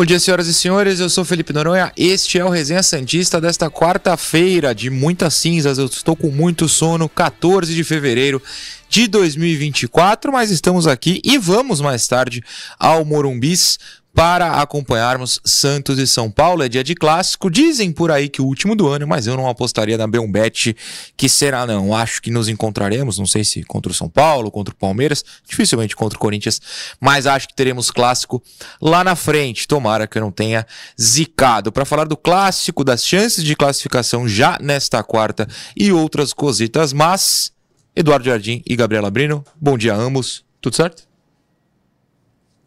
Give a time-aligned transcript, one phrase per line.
[0.00, 0.98] Bom dia, senhoras e senhores.
[0.98, 1.92] Eu sou Felipe Noronha.
[1.94, 5.76] Este é o Resenha Santista desta quarta-feira de muitas cinzas.
[5.76, 8.42] Eu estou com muito sono, 14 de fevereiro
[8.88, 12.42] de 2024, mas estamos aqui e vamos mais tarde
[12.78, 13.78] ao Morumbis
[14.14, 16.62] para acompanharmos Santos e São Paulo.
[16.62, 17.50] É dia de clássico.
[17.50, 20.76] Dizem por aí que o último do ano, mas eu não apostaria na Belmbet
[21.16, 21.94] que será, não.
[21.94, 25.96] Acho que nos encontraremos, não sei se contra o São Paulo, contra o Palmeiras, dificilmente
[25.96, 26.60] contra o Corinthians,
[27.00, 28.42] mas acho que teremos clássico
[28.80, 29.66] lá na frente.
[29.66, 30.66] Tomara que eu não tenha
[31.00, 31.72] zicado.
[31.72, 37.52] Para falar do clássico, das chances de classificação já nesta quarta e outras cositas, mas
[37.94, 40.44] Eduardo Jardim e Gabriela Brino, bom dia a ambos.
[40.60, 41.09] Tudo certo?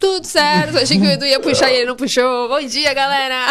[0.03, 2.49] Tudo certo, achei que o Edu ia puxar e ele não puxou.
[2.49, 3.45] Bom dia, galera!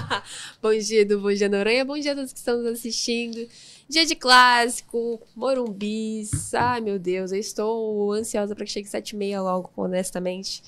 [0.62, 3.46] bom dia, Edu, bom dia, Noronha, bom dia a todos que estão nos assistindo.
[3.86, 6.54] Dia de clássico, Morumbis.
[6.54, 10.62] Ai, meu Deus, eu estou ansiosa para que chegue 7 e meia logo, honestamente.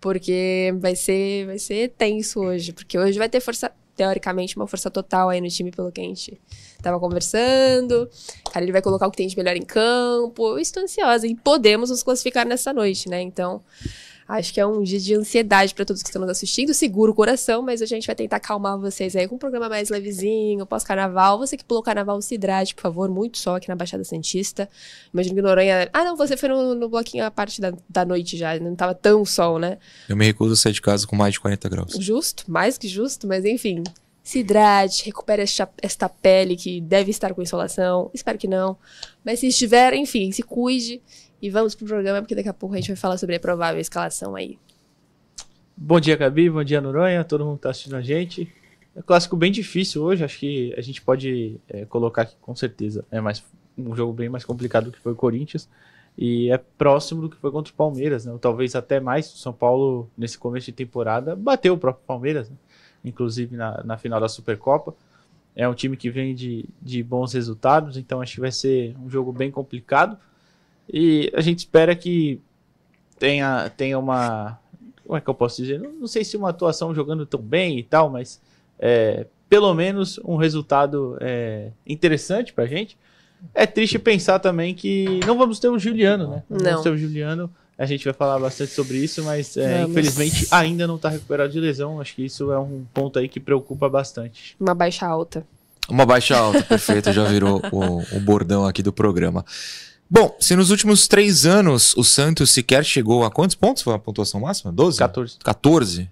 [0.00, 2.72] Porque vai ser, vai ser tenso hoje.
[2.72, 6.04] Porque hoje vai ter força, teoricamente, uma força total aí no time, pelo que a
[6.04, 6.40] gente
[6.80, 8.08] tava conversando.
[8.50, 10.48] Cara, ele vai colocar o que tem de melhor em campo.
[10.48, 11.26] Eu estou ansiosa.
[11.26, 13.20] E podemos nos classificar nessa noite, né?
[13.20, 13.62] Então,
[14.32, 16.72] Acho que é um dia de ansiedade para todos que estão nos assistindo.
[16.72, 19.90] Segura o coração, mas a gente vai tentar acalmar vocês aí com um programa mais
[19.90, 21.36] levezinho, pós-carnaval.
[21.36, 24.70] Você que pulou o carnaval, se hidrate, por favor, muito sol aqui na Baixada Santista.
[25.12, 25.86] Imagino que Noronha.
[25.92, 28.94] Ah, não, você foi no, no bloquinho a parte da, da noite já, não tava
[28.94, 29.76] tão sol, né?
[30.08, 31.92] Eu me recuso a sair de casa com mais de 40 graus.
[32.00, 33.84] Justo, mais que justo, mas enfim.
[34.22, 38.10] Se hidrate, recupere esta, esta pele que deve estar com insolação.
[38.14, 38.78] Espero que não.
[39.22, 41.02] Mas se estiver, enfim, se cuide
[41.42, 43.80] e vamos pro programa, porque daqui a pouco a gente vai falar sobre a provável
[43.80, 44.56] escalação aí.
[45.76, 46.48] Bom dia, Gabi.
[46.48, 47.24] Bom dia, Noronha.
[47.24, 48.50] Todo mundo que tá assistindo a gente.
[48.94, 50.22] É um clássico bem difícil hoje.
[50.22, 53.04] Acho que a gente pode é, colocar aqui com certeza.
[53.10, 53.42] É mais,
[53.76, 55.68] um jogo bem mais complicado do que foi o Corinthians.
[56.16, 58.32] E é próximo do que foi contra o Palmeiras, né?
[58.32, 59.34] Ou talvez até mais.
[59.34, 62.56] O São Paulo, nesse começo de temporada, bateu o próprio Palmeiras, né?
[63.04, 64.94] inclusive na, na final da Supercopa.
[65.56, 69.10] É um time que vem de, de bons resultados, então acho que vai ser um
[69.10, 70.16] jogo bem complicado.
[70.88, 72.40] E a gente espera que
[73.18, 74.58] tenha, tenha uma.
[75.04, 75.78] Como é que eu posso dizer?
[75.80, 78.40] Não, não sei se uma atuação jogando tão bem e tal, mas
[78.78, 82.96] é, pelo menos um resultado é, interessante pra gente.
[83.54, 86.42] É triste pensar também que não vamos ter o Juliano, né?
[86.48, 86.64] Não, Não.
[86.64, 87.50] vamos ter o Juliano.
[87.76, 91.58] A gente vai falar bastante sobre isso, mas é, infelizmente ainda não está recuperado de
[91.58, 92.00] lesão.
[92.00, 94.56] Acho que isso é um ponto aí que preocupa bastante.
[94.60, 95.44] Uma baixa alta.
[95.88, 99.44] Uma baixa alta, perfeito, já virou o, o bordão aqui do programa.
[100.14, 103.98] Bom, se nos últimos três anos o Santos sequer chegou a quantos pontos foi a
[103.98, 104.70] pontuação máxima?
[104.70, 104.98] 12?
[104.98, 105.38] 14.
[105.42, 106.10] 14.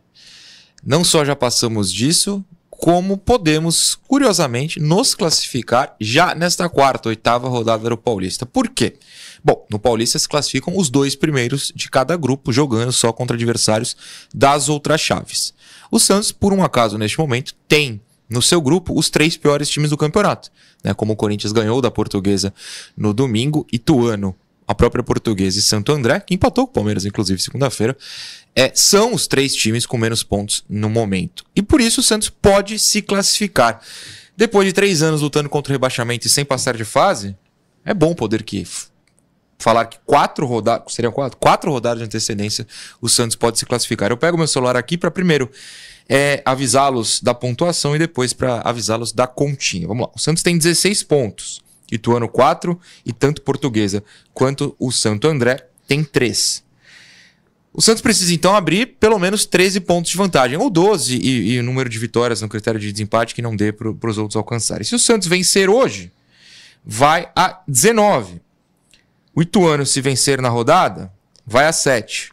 [0.83, 7.91] Não só já passamos disso, como podemos, curiosamente, nos classificar já nesta quarta, oitava rodada
[7.91, 8.47] do Paulista.
[8.47, 8.97] Por quê?
[9.45, 13.95] Bom, no Paulista se classificam os dois primeiros de cada grupo, jogando só contra adversários
[14.35, 15.53] das outras chaves.
[15.91, 18.01] O Santos, por um acaso, neste momento, tem
[18.31, 20.51] no seu grupo os três piores times do campeonato.
[20.83, 20.95] Né?
[20.95, 22.55] Como o Corinthians ganhou da Portuguesa
[22.97, 24.35] no domingo, Ituano,
[24.67, 27.97] a própria Portuguesa e Santo André, que empatou com o Palmeiras, inclusive, segunda-feira,
[28.55, 31.45] é, são os três times com menos pontos no momento.
[31.57, 33.81] E por isso o Santos pode se classificar.
[34.37, 37.37] Depois de três anos lutando contra o rebaixamento e sem passar de fase,
[37.85, 38.65] é bom poder que
[39.59, 41.37] falar que quatro rodadas, seriam quatro?
[41.39, 42.67] Quatro rodadas de antecedência
[43.01, 44.11] o Santos pode se classificar.
[44.11, 45.51] Eu pego meu celular aqui para primeiro
[46.13, 49.87] é, avisá-los da pontuação e depois para avisá-los da continha.
[49.87, 50.13] Vamos lá.
[50.13, 51.63] O Santos tem 16 pontos.
[51.91, 54.03] Ituano 4 e tanto Portuguesa
[54.35, 56.65] quanto o Santo André tem 3.
[57.73, 61.61] O Santos precisa então abrir pelo menos 13 pontos de vantagem, ou 12 e, e
[61.61, 64.85] o número de vitórias no critério de desempate que não dê para os outros alcançarem.
[64.85, 66.11] Se o Santos vencer hoje,
[66.85, 68.41] vai a 19.
[69.35, 71.13] O Ituano, se vencer na rodada,
[71.47, 72.33] vai a 7.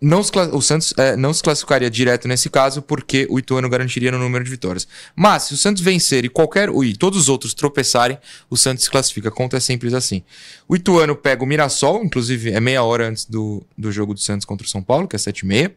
[0.00, 4.18] Não o Santos é, não se classificaria direto nesse caso, porque o Ituano garantiria no
[4.18, 4.86] número de vitórias.
[5.14, 8.16] Mas, se o Santos vencer e qualquer e todos os outros tropeçarem,
[8.48, 9.28] o Santos se classifica.
[9.28, 10.22] Conta é simples assim.
[10.68, 14.44] O Ituano pega o Mirassol, inclusive é meia hora antes do, do jogo do Santos
[14.44, 15.72] contra o São Paulo, que é 7h30.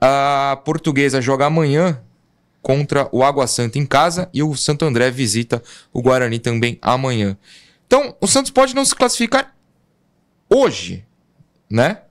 [0.00, 2.00] A Portuguesa joga amanhã
[2.62, 5.62] contra o Água Santa em casa e o Santo André visita
[5.92, 7.36] o Guarani também amanhã.
[7.86, 9.54] Então, o Santos pode não se classificar
[10.50, 11.04] hoje,
[11.70, 12.02] né?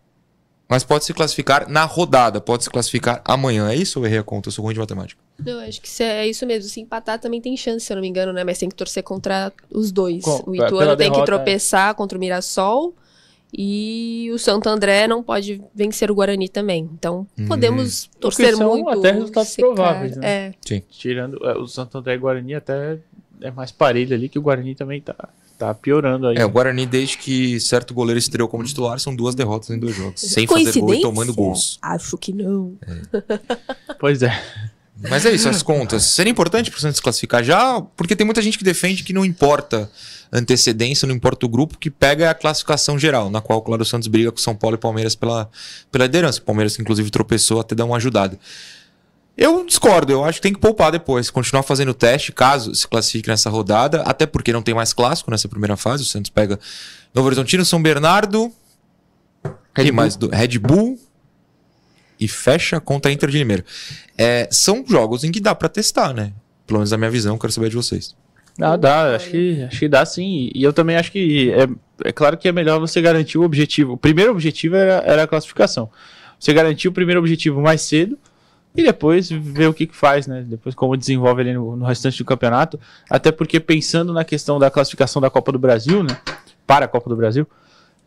[0.68, 3.70] Mas pode se classificar na rodada, pode se classificar amanhã.
[3.70, 4.48] É isso ou eu errei a conta?
[4.50, 5.22] Eu sou ruim de matemática.
[5.46, 6.70] Eu acho que se é isso mesmo.
[6.70, 8.44] Se empatar também tem chance, se eu não me engano, né?
[8.44, 10.24] Mas tem que torcer contra os dois.
[10.24, 11.26] Com- o Ituano tem que derrota, é.
[11.26, 12.94] tropeçar contra o Mirassol.
[13.58, 16.90] E o Santo André não pode vencer o Guarani também.
[16.94, 17.48] Então, Hum.
[17.48, 18.90] podemos torcer são muito.
[19.00, 19.68] até resultados secar.
[19.68, 20.54] prováveis, né?
[20.70, 20.80] É.
[20.90, 22.98] Tirando é, o Santo André e Guarani até
[23.42, 25.16] é mais parelho ali, que o Guarani também tá,
[25.58, 26.38] tá piorando aí.
[26.38, 29.96] É, o Guarani, desde que certo goleiro estreou como titular, são duas derrotas em dois
[29.96, 30.22] jogos.
[30.22, 31.80] Sem fazer gol e tomando gols.
[31.82, 32.76] Acho que não.
[34.00, 34.42] Pois é.
[35.10, 36.04] Mas é isso, as contas.
[36.04, 39.92] Seria importante pro Santos classificar já, porque tem muita gente que defende que não importa
[40.32, 44.08] antecedência, não importa o grupo, que pega a classificação geral, na qual, claro, o Santos
[44.08, 45.50] briga com São Paulo e Palmeiras pela,
[45.92, 46.40] pela liderança.
[46.40, 48.40] O Palmeiras, inclusive, tropeçou até dar uma ajudada.
[49.38, 52.88] Eu discordo, eu acho que tem que poupar depois, continuar fazendo o teste, caso se
[52.88, 56.04] classifique nessa rodada, até porque não tem mais clássico nessa primeira fase.
[56.04, 56.58] O Santos pega
[57.14, 58.50] Novo Horizontino, São Bernardo,
[59.76, 60.98] Red, mais do, Red Bull
[62.18, 63.66] e fecha contra a Inter de Limeira.
[64.18, 66.32] É, são jogos em que dá pra testar, né?
[66.66, 68.16] Pelo menos na minha visão, quero saber de vocês.
[68.58, 70.50] Não, dá, acho que, acho que dá sim.
[70.56, 73.94] E eu também acho que é, é claro que é melhor você garantir o objetivo.
[73.94, 75.90] O primeiro objetivo era, era a classificação.
[76.40, 78.18] Você garantir o primeiro objetivo mais cedo
[78.76, 80.44] e depois ver o que, que faz, né?
[80.48, 82.80] Depois como desenvolve ali no, no restante do campeonato.
[83.10, 86.18] Até porque pensando na questão da classificação da Copa do Brasil, né?
[86.68, 87.48] Para a Copa do Brasil,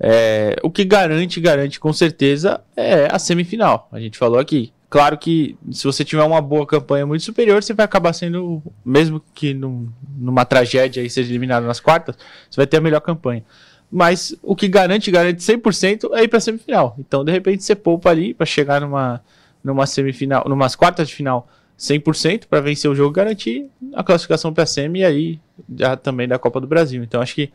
[0.00, 3.88] é, o que garante, garante com certeza é a semifinal.
[3.92, 4.72] A gente falou aqui.
[4.90, 9.22] Claro que se você tiver uma boa campanha muito superior, você vai acabar sendo, mesmo
[9.34, 12.16] que num- numa tragédia e seja eliminado nas quartas,
[12.48, 13.44] você vai ter a melhor campanha.
[13.90, 16.94] Mas o que garante, garante 100% é ir para semifinal.
[16.98, 19.20] Então, de repente, você poupa ali para chegar numa,
[19.62, 24.64] numa semifinal, numas quartas de final 100% para vencer o jogo garantir a classificação para
[24.64, 25.40] a semi e aí
[25.76, 27.02] já também da Copa do Brasil.
[27.02, 27.52] Então, acho que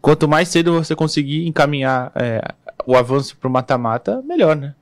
[0.00, 2.40] quanto mais cedo você conseguir encaminhar é,
[2.86, 4.74] o avanço para o mata-mata, melhor, né?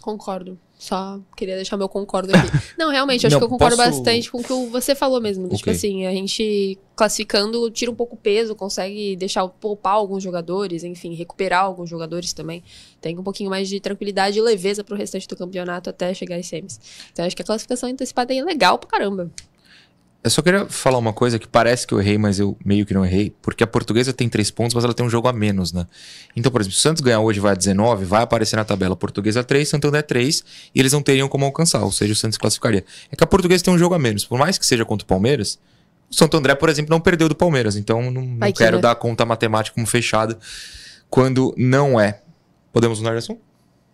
[0.00, 0.58] Concordo.
[0.82, 2.48] Só queria deixar meu concordo aqui.
[2.76, 5.44] Não, realmente, acho Não, que eu concordo posso- bastante com o que você falou mesmo.
[5.44, 5.72] Tipo Ok.
[5.74, 11.14] assim, a gente classificando tira um pouco o peso, consegue deixar poupar alguns jogadores, enfim,
[11.14, 12.64] recuperar alguns jogadores também.
[13.00, 16.46] Tem um pouquinho mais de tranquilidade e leveza pro restante do campeonato até chegar às
[16.46, 16.80] semis.
[17.12, 19.30] Então acho que a classificação antecipada aí é legal pra caramba.
[20.24, 22.94] Eu só queria falar uma coisa que parece que eu errei, mas eu meio que
[22.94, 23.34] não errei.
[23.42, 25.84] Porque a portuguesa tem três pontos, mas ela tem um jogo a menos, né?
[26.36, 28.64] Então, por exemplo, se o Santos ganhar hoje e vai a 19, vai aparecer na
[28.64, 32.38] tabela portuguesa 3, Santander 3, e eles não teriam como alcançar, ou seja, o Santos
[32.38, 32.84] classificaria.
[33.10, 34.24] É que a portuguesa tem um jogo a menos.
[34.24, 35.58] Por mais que seja contra o Palmeiras,
[36.08, 37.74] o Santo André, por exemplo, não perdeu do Palmeiras.
[37.74, 38.82] Então, não, não quero né?
[38.82, 40.38] dar a conta matemática como fechada
[41.10, 42.20] quando não é.
[42.72, 43.40] Podemos mudar de assunto?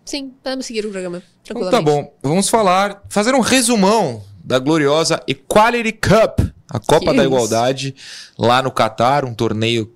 [0.04, 1.22] Sim, podemos seguir o programa.
[1.42, 2.14] Então tá bom.
[2.22, 6.40] Vamos falar, fazer um resumão da gloriosa Equality Cup,
[6.70, 7.22] a Copa Que da isso?
[7.24, 7.94] Igualdade,
[8.38, 9.92] lá no Catar, um torneio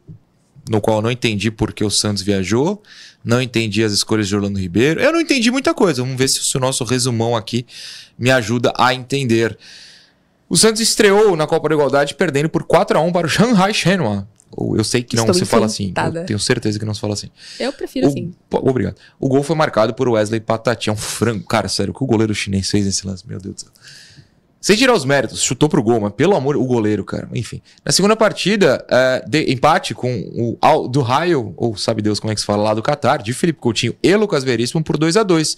[0.69, 2.82] no qual eu não entendi porque o Santos viajou,
[3.25, 6.02] não entendi as escolhas de Orlando Ribeiro, eu não entendi muita coisa.
[6.02, 7.64] Vamos ver se o nosso resumão aqui
[8.19, 9.58] me ajuda a entender.
[10.50, 13.72] O Santos estreou na Copa da Igualdade perdendo por 4 a 1 para o Shanghai
[13.72, 14.28] Shenhua.
[14.76, 17.14] Eu sei que não Estou se fala assim, eu tenho certeza que não se fala
[17.14, 17.30] assim.
[17.59, 18.35] Eu prefiro O- assim.
[18.50, 18.97] Obrigado.
[19.18, 20.90] O gol foi marcado por Wesley Patati.
[20.90, 21.47] É um frango.
[21.47, 23.26] Cara, sério, o que o goleiro chinês fez nesse lance?
[23.26, 23.71] Meu Deus do céu.
[24.62, 27.28] Sem tirar os méritos, chutou pro gol, mas pelo amor, o goleiro, cara.
[27.35, 27.61] Enfim.
[27.85, 32.35] Na segunda partida, é, empate com o Al do Raio, ou sabe Deus como é
[32.37, 35.25] que se fala lá do Qatar, de Felipe Coutinho e Lucas Veríssimo por 2 a
[35.25, 35.57] 2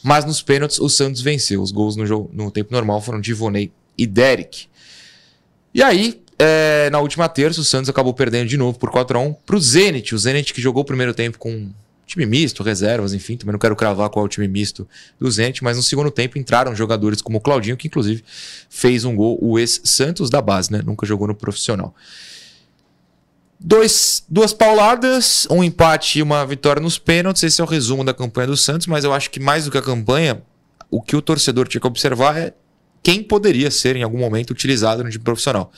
[0.00, 1.60] Mas nos pênaltis, o Santos venceu.
[1.60, 4.68] Os gols no, jogo, no tempo normal foram de Ivonei e Derek.
[5.74, 9.58] E aí, é, na última terça, o Santos acabou perdendo de novo por 4x1 pro
[9.58, 10.14] Zenit.
[10.14, 11.68] O Zenit que jogou o primeiro tempo com
[12.06, 13.36] time misto, reservas, enfim.
[13.36, 16.38] Também não quero cravar qual é o time misto do Zenit, mas no segundo tempo
[16.38, 18.24] entraram jogadores como o Claudinho, que inclusive
[18.70, 20.80] fez um gol, o ex-Santos da base, né?
[20.84, 21.94] Nunca jogou no profissional.
[23.58, 27.42] Dois, duas pauladas, um empate e uma vitória nos pênaltis.
[27.42, 29.78] Esse é o resumo da campanha do Santos, mas eu acho que mais do que
[29.78, 30.42] a campanha,
[30.90, 32.54] o que o torcedor tinha que observar é
[33.02, 35.72] quem poderia ser em algum momento utilizado no time profissional.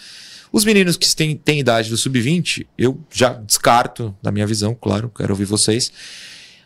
[0.52, 5.10] Os meninos que têm, têm idade do sub-20, eu já descarto, na minha visão, claro,
[5.14, 5.92] quero ouvir vocês.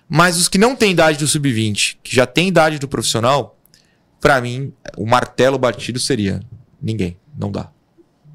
[0.08, 3.58] Mas os que não têm idade do sub-20, que já têm idade do profissional,
[4.20, 6.40] pra mim, o martelo batido seria
[6.80, 7.16] ninguém.
[7.36, 7.70] Não dá.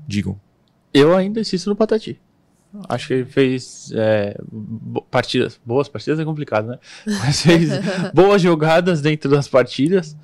[0.08, 0.40] Digam.
[0.94, 2.20] Eu ainda insisto no Patati.
[2.90, 4.38] Acho que ele fez é,
[5.10, 5.60] partidas.
[5.66, 6.80] Boas partidas é complicado, né?
[7.20, 7.70] Mas fez
[8.14, 10.16] boas jogadas dentro das partidas.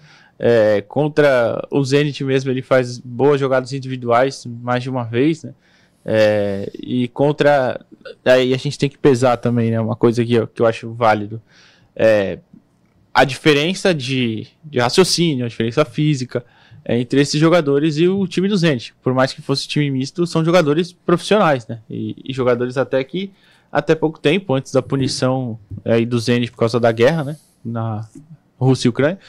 [0.46, 5.54] É, contra o Zenit mesmo, ele faz boas jogadas individuais mais de uma vez, né?
[6.04, 7.80] É, e contra.
[8.26, 9.80] Aí a gente tem que pesar também, né?
[9.80, 11.42] Uma coisa que eu, que eu acho válido.
[11.96, 12.40] É,
[13.14, 16.44] a diferença de, de raciocínio, a diferença física
[16.84, 18.94] é, entre esses jogadores e o time do Zenit.
[19.02, 21.80] Por mais que fosse time misto, são jogadores profissionais, né?
[21.90, 23.32] E, e jogadores até que
[23.72, 27.38] até pouco tempo, antes da punição aí do Zenit por causa da guerra, né?
[27.64, 28.10] Na
[28.60, 29.20] Rússia e Ucrânia,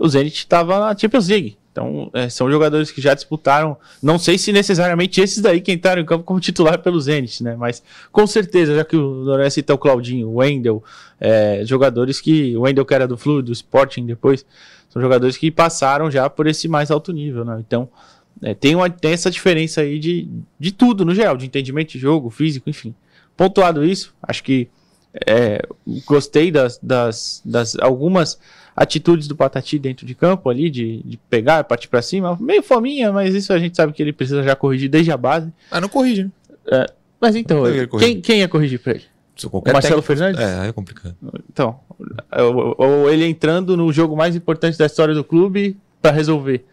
[0.00, 1.58] o Zenit estava na Champions League.
[1.70, 3.76] Então, é, são jogadores que já disputaram.
[4.02, 7.54] Não sei se necessariamente esses daí que entraram em campo como titular pelo Zenit, né?
[7.54, 10.82] Mas com certeza, já que o Noré cita o Claudinho, o Wendel,
[11.20, 12.56] é, jogadores que.
[12.56, 14.44] O Wendel que era do Flu, do Sporting depois,
[14.88, 17.62] são jogadores que passaram já por esse mais alto nível, né?
[17.64, 17.88] Então,
[18.42, 20.28] é, tem, uma, tem essa diferença aí de,
[20.58, 22.94] de tudo no geral, de entendimento de jogo, físico, enfim.
[23.36, 24.68] Pontuado isso, acho que
[25.26, 25.62] é,
[26.06, 28.38] gostei das, das, das algumas
[28.80, 32.38] atitudes do Patati dentro de campo ali, de, de pegar, partir para cima.
[32.40, 35.52] Meio fominha, mas isso a gente sabe que ele precisa já corrigir desde a base.
[35.70, 36.30] Ah, não corrige, né?
[36.66, 36.86] É,
[37.20, 39.04] mas então, Não, ele quem, quem ia corrigir pra ele?
[39.70, 40.40] Marcelo Fernandes?
[40.40, 41.14] É, aí é complicado.
[41.52, 41.78] Então,
[42.38, 46.64] ou, ou ele entrando no jogo mais importante da história do clube para resolver.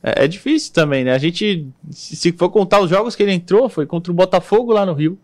[0.00, 1.12] É, é difícil também, né?
[1.12, 4.72] A gente, se se for contar os jogos que ele entrou, foi contra o Botafogo
[4.72, 5.18] lá no Rio.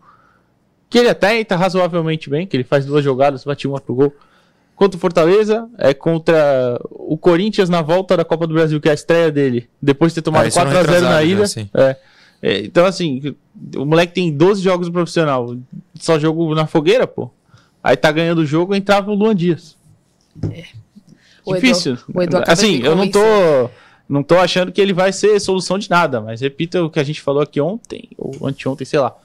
[0.89, 4.13] Que ele até entra razoavelmente bem, que ele faz duas jogadas, bate uma pro gol.
[4.75, 8.91] Contra o Fortaleza, é contra o Corinthians na volta da Copa do Brasil, que é
[8.91, 11.47] a estreia dele, depois de ter tomado Ah, ano 4x0 na ida.
[11.47, 11.69] sim.
[11.73, 11.95] É.
[12.41, 13.33] É, então, assim,
[13.75, 15.55] o moleque tem 12 jogos no profissional,
[15.95, 17.31] só jogo na fogueira, pô.
[17.81, 19.77] Aí tá ganhando o jogo, entrava o Luan Dias.
[21.45, 21.97] O Edu- Difícil.
[22.13, 23.19] o Edu acaba assim, eu não tô,
[24.09, 27.03] não tô achando que ele vai ser solução de nada, mas repita o que a
[27.03, 29.15] gente falou aqui ontem, ou anteontem, sei lá.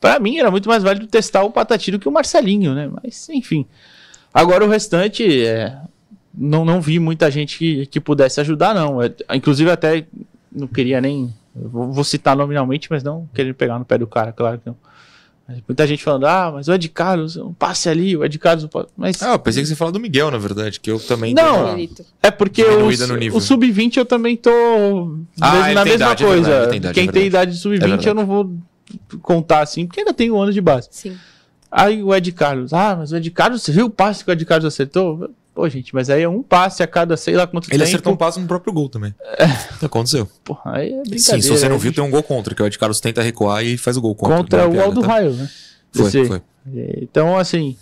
[0.00, 2.88] Pra mim era muito mais válido testar o Patati do que o Marcelinho, né?
[3.02, 3.66] Mas, enfim.
[4.32, 5.76] Agora o restante, é,
[6.34, 9.02] não, não vi muita gente que, que pudesse ajudar, não.
[9.02, 10.06] É, inclusive até
[10.50, 11.32] não queria nem.
[11.54, 14.76] Vou, vou citar nominalmente, mas não querendo pegar no pé do cara, claro que não.
[15.46, 18.62] Mas muita gente falando, ah, mas o Ed Carlos, um passe ali, o Ed Carlos.
[18.62, 20.98] não pode-" Mas Ah, eu pensei que você falar do Miguel, na verdade, que eu
[21.00, 21.34] também.
[21.34, 21.76] Não.
[22.22, 22.86] É porque o,
[23.36, 24.50] o sub-20 eu também tô
[25.40, 26.42] Ah, na tem mesma idade, é coisa.
[26.48, 27.26] verdade, ele tem idade, Quem é tem verdade.
[27.26, 28.08] idade de É sub-20 verdade.
[28.08, 28.54] eu não vou
[29.20, 30.88] contar assim, porque ainda tem um ano de base.
[30.90, 31.16] Sim.
[31.74, 34.32] Aí o Ed Carlos, ah, mas o Ed Carlos, você viu o passe que o
[34.32, 35.30] Ed Carlos acertou?
[35.54, 37.84] Pô, gente, mas aí é um passe a cada sei lá quanto Ele tempo.
[37.84, 39.14] acertou um passo no próprio gol também.
[39.82, 40.28] Aconteceu.
[40.44, 41.18] Porra, aí é brincadeira.
[41.18, 41.82] Sim, se você não né?
[41.82, 44.14] viu, tem um gol contra, que o Ed Carlos tenta recuar e faz o gol
[44.14, 44.36] contra.
[44.36, 45.06] Contra é o Aldo tá?
[45.06, 45.48] Raio, né?
[45.92, 46.42] Foi, Desse- foi.
[47.02, 47.76] Então, assim,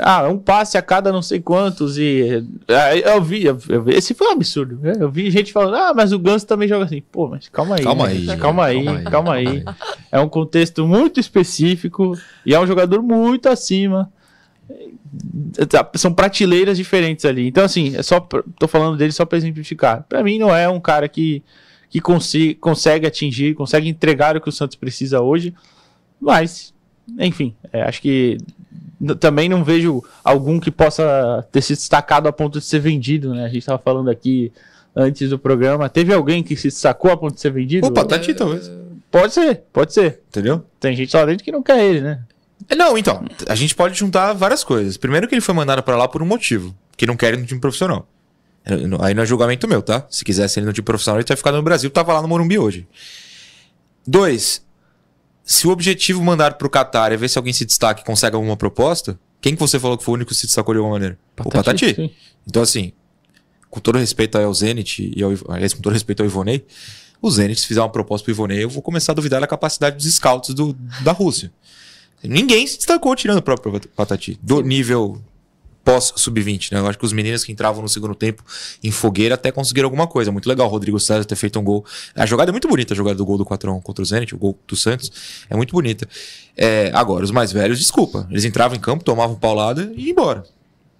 [0.00, 4.14] ah, um passe a cada não sei quantos e ah, eu vi, eu vi- esse
[4.14, 4.78] foi um absurdo.
[4.82, 4.94] né?
[4.98, 7.00] Eu vi gente falando, ah, mas o Ganso também joga assim.
[7.12, 8.12] Pô, mas calma aí, Calma né?
[8.12, 9.64] aí, calma aí, calma aí, calma aí.
[10.12, 14.10] É um contexto muito específico e é um jogador muito acima.
[15.68, 17.46] Tá, São prateleiras diferentes ali.
[17.48, 20.04] Então, assim, é só tô falando dele só para exemplificar.
[20.08, 21.42] Pra mim, não é um cara que,
[21.88, 25.54] que consi- consegue atingir, consegue entregar o que o Santos precisa hoje.
[26.20, 26.74] Mas,
[27.18, 28.36] enfim, é, acho que
[29.18, 33.44] também não vejo algum que possa ter se destacado a ponto de ser vendido, né?
[33.44, 34.52] A gente estava falando aqui
[34.94, 35.88] antes do programa.
[35.88, 37.86] Teve alguém que se destacou a ponto de ser vendido?
[37.86, 38.70] O Patati, talvez.
[39.10, 40.20] Pode ser, pode ser.
[40.28, 40.64] Entendeu?
[40.80, 42.20] Tem gente lá dentro que não quer ele, né?
[42.68, 44.96] É, Não, então, a gente pode juntar várias coisas.
[44.96, 47.46] Primeiro que ele foi mandado pra lá por um motivo, que não quer ele no
[47.46, 48.06] time profissional.
[48.64, 50.06] É, Aí não é julgamento meu, tá?
[50.10, 52.58] Se quisesse ele no time profissional, ele teria ficado no Brasil, tava lá no Morumbi
[52.58, 52.86] hoje.
[54.06, 54.64] Dois,
[55.48, 58.54] se o objetivo mandar pro Qatar é ver se alguém se destaca e consegue alguma
[58.54, 61.18] proposta, quem que você falou que foi o único que se destacou de alguma maneira?
[61.42, 61.94] o Patati.
[61.94, 62.10] sim.
[62.46, 62.92] Então, assim,
[63.70, 66.66] com todo respeito ao Zenit e ao, aliás, com todo respeito ao Ivonei,
[67.22, 69.96] o Zenit, se fizer uma proposta pro Ivonei, eu vou começar a duvidar da capacidade
[69.96, 71.50] dos scouts do, da Rússia.
[72.22, 74.38] Ninguém se destacou tirando o próprio Patati.
[74.42, 75.18] Do nível
[75.84, 76.80] pós-sub-20, né?
[76.80, 78.42] Eu acho que os meninos que entravam no segundo tempo
[78.82, 80.30] em fogueira até conseguiram alguma coisa.
[80.30, 81.84] Muito legal o Rodrigo César ter feito um gol.
[82.14, 84.38] A jogada é muito bonita, a jogada do gol do 4x1 contra o Zenit, o
[84.38, 85.10] gol do Santos.
[85.48, 86.08] É muito bonita.
[86.56, 88.26] É, agora, os mais velhos, desculpa.
[88.30, 90.44] Eles entravam em campo, tomavam paulada e iam embora.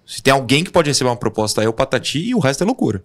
[0.05, 2.63] Se tem alguém que pode receber uma proposta aí é o Patati e o resto
[2.63, 3.03] é loucura.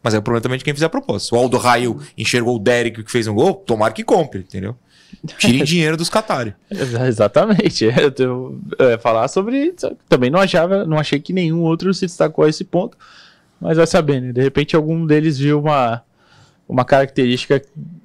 [0.00, 1.34] Mas é o problema também de quem fizer a proposta.
[1.34, 4.76] O Aldo Raio enxergou o Derek que fez um gol, tomara que compre, entendeu?
[5.38, 6.54] Tire dinheiro dos Qatari.
[6.70, 7.84] Exa- Exatamente.
[7.96, 9.74] Eu, eu, eu ia falar sobre.
[10.08, 12.96] Também não achava, não achei que nenhum outro se destacou a esse ponto.
[13.60, 14.32] Mas vai saber, né?
[14.32, 16.02] De repente algum deles viu uma,
[16.68, 17.62] uma característica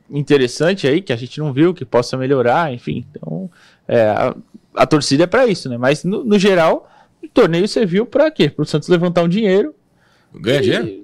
[0.09, 3.05] interessante aí que a gente não viu, que possa melhorar, enfim.
[3.11, 3.49] Então,
[3.87, 4.35] é, a,
[4.75, 5.77] a torcida é pra isso, né?
[5.77, 6.89] Mas no, no geral,
[7.23, 8.49] o torneio serviu pra quê?
[8.49, 9.73] Pro Santos levantar um dinheiro.
[10.33, 11.01] Ganha e- dinheiro?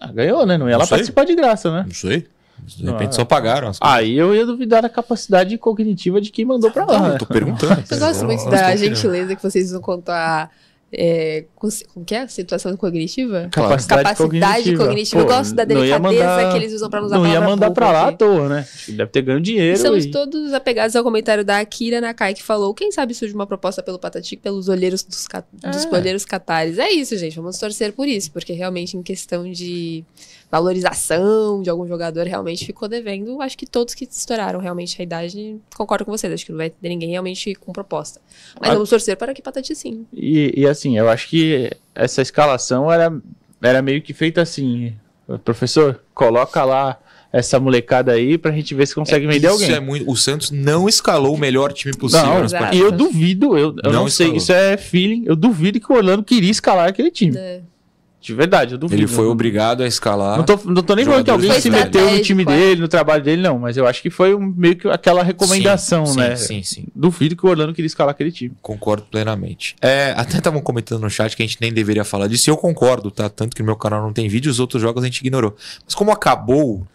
[0.00, 0.58] Ah, ganhou, né?
[0.58, 0.96] Não ia Não lá sei.
[0.96, 1.84] participar de graça, né?
[1.86, 2.26] Não sei.
[2.66, 3.12] De repente Ah.
[3.12, 3.96] só pagaram as coisas.
[3.98, 7.08] Aí eu ia duvidar da capacidade cognitiva de quem mandou pra lá.
[7.08, 7.14] Né?
[7.14, 7.82] eu tô perguntando.
[7.90, 10.48] Eu gosto muito da gentileza que vocês usam quanto a.
[10.96, 11.72] É, como
[12.06, 12.24] que é?
[12.28, 13.48] Situação cognitiva?
[13.50, 15.22] Capacidade, Capacidade cognitiva.
[15.22, 17.90] Eu Pô, gosto da delicadeza mandar- que eles usam pra usar Não ia mandar pra
[17.90, 18.18] lá à aqui.
[18.18, 18.68] toa, né?
[18.90, 19.74] Deve ter ganho dinheiro.
[19.74, 23.44] Estamos e- todos apegados ao comentário da Akira Nakai, que falou: quem sabe surge uma
[23.46, 25.88] proposta pelo Patati pelos olheiros dos, ca- dos É.
[25.96, 26.78] olheiros catares.
[26.78, 27.34] É isso, gente.
[27.34, 30.04] Vamos torcer por isso, porque realmente, em questão de
[30.60, 33.40] valorização de algum jogador realmente ficou devendo.
[33.40, 36.32] Acho que todos que estouraram realmente a idade, concordo com vocês.
[36.32, 38.20] Acho que não vai ter ninguém realmente com proposta.
[38.60, 38.74] Mas Ah.
[38.74, 40.06] vamos torcer para que Patati sim.
[40.12, 43.12] E, e assim, eu acho que essa escalação era,
[43.62, 44.92] era meio que feita assim.
[45.44, 46.98] Professor, coloca lá
[47.32, 49.72] essa molecada aí pra gente ver se consegue vender Isso alguém.
[49.72, 50.08] é muito.
[50.08, 52.62] O Santos não escalou o melhor time possível Não, nas exato.
[52.64, 52.86] partidas.
[52.86, 55.96] E eu duvido, eu, eu Não não, sei, isso é feeling, eu duvido que o
[55.96, 57.36] Orlando queria escalar aquele time.
[57.36, 57.60] É.
[58.24, 59.02] De verdade, eu duvido.
[59.02, 60.38] Ele foi obrigado a escalar.
[60.38, 62.46] Não tô, não tô nem falando que alguém se meteu no time é.
[62.46, 63.58] dele, no trabalho dele, não.
[63.58, 66.34] Mas eu acho que foi um- meio que aquela recomendação, sim, né?
[66.34, 66.86] Sim, sim.
[66.94, 68.54] Duvido que o Orlando queria escalar aquele time.
[68.62, 69.76] Concordo plenamente.
[69.78, 72.56] É, até estavam comentando no chat que a gente nem deveria falar disso, e eu
[72.56, 73.28] concordo, tá?
[73.28, 75.54] Tanto que no meu canal não tem vídeo, os outros jogos a gente ignorou.
[75.84, 76.86] Mas como acabou,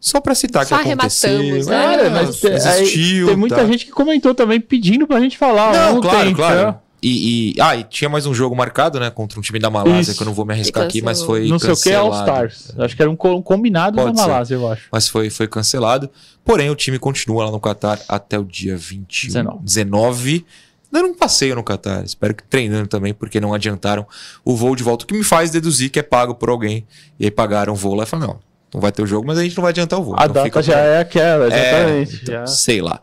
[0.00, 1.30] só pra citar Só que aconteceu.
[1.30, 2.06] arrematamos, né?
[2.06, 3.66] é, mas existiu, tem muita tá?
[3.66, 5.74] gente que comentou também pedindo pra gente falar.
[5.74, 6.60] Não, ontem, claro, claro.
[6.60, 9.10] então, E, e- ah, e tinha mais um jogo marcado, né?
[9.10, 10.16] Contra um time da Malásia, Isso.
[10.16, 12.10] que eu não vou me arriscar aqui, mas foi Não sei o que, é All
[12.10, 12.46] cancelado.
[12.48, 12.78] Stars.
[12.78, 14.28] Acho que era um co- um combinado Pode da ser.
[14.28, 14.82] Malásia, eu acho.
[14.92, 16.10] Mas foi, foi cancelado.
[16.44, 19.58] Porém, o time continua lá no Catar até o dia 21, 19.
[19.64, 20.46] 19.
[20.92, 22.04] Dando um passeio no Catar.
[22.04, 24.06] Espero que treinando também, porque não adiantaram
[24.44, 25.04] o voo de volta.
[25.04, 26.84] O que me faz deduzir que é pago por alguém.
[27.18, 28.40] E aí pagaram o voo lá e falaram: não,
[28.74, 30.14] não vai ter o jogo, mas a gente não vai adiantar o voo.
[30.18, 30.86] A Então data fica já por aí.
[30.88, 32.16] é aquela, exatamente.
[32.16, 32.46] É, então, já.
[32.46, 33.00] sei lá.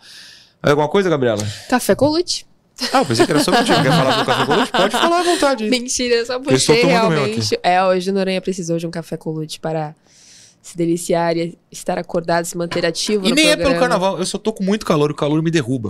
[0.62, 1.42] Mais Alguma coisa, Gabriela?
[1.70, 2.46] Café com Lute.
[2.93, 3.81] Ah, pensei que era sobre o time.
[3.81, 4.72] Quer falar do Café com Leite?
[4.72, 5.63] Pode falar à vontade.
[5.63, 5.69] aí.
[5.69, 7.60] Mentira, só puxei realmente.
[7.63, 9.96] É, hoje o Noronha precisou de um café com Lute para
[10.62, 13.69] se deliciar e estar acordado, se manter ativo E no nem é programa.
[13.72, 15.89] pelo carnaval, eu só tô com muito calor, o calor me derruba.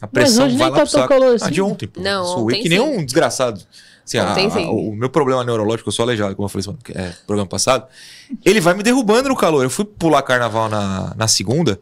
[0.00, 1.08] A Mas pressão hoje vai nem lá tá pro saco.
[1.08, 1.50] calor Ah, assim.
[1.50, 2.00] de ontem, pô.
[2.00, 2.84] Não, sou ontem que nem sim.
[2.98, 3.60] um desgraçado.
[4.06, 4.66] Assim, a- Ontem a- sim.
[4.66, 7.86] o meu problema neurológico, eu sou aleijado, como eu falei no é, programa passado,
[8.44, 9.62] ele vai me derrubando no calor.
[9.62, 11.78] Eu fui pular carnaval na, na segunda,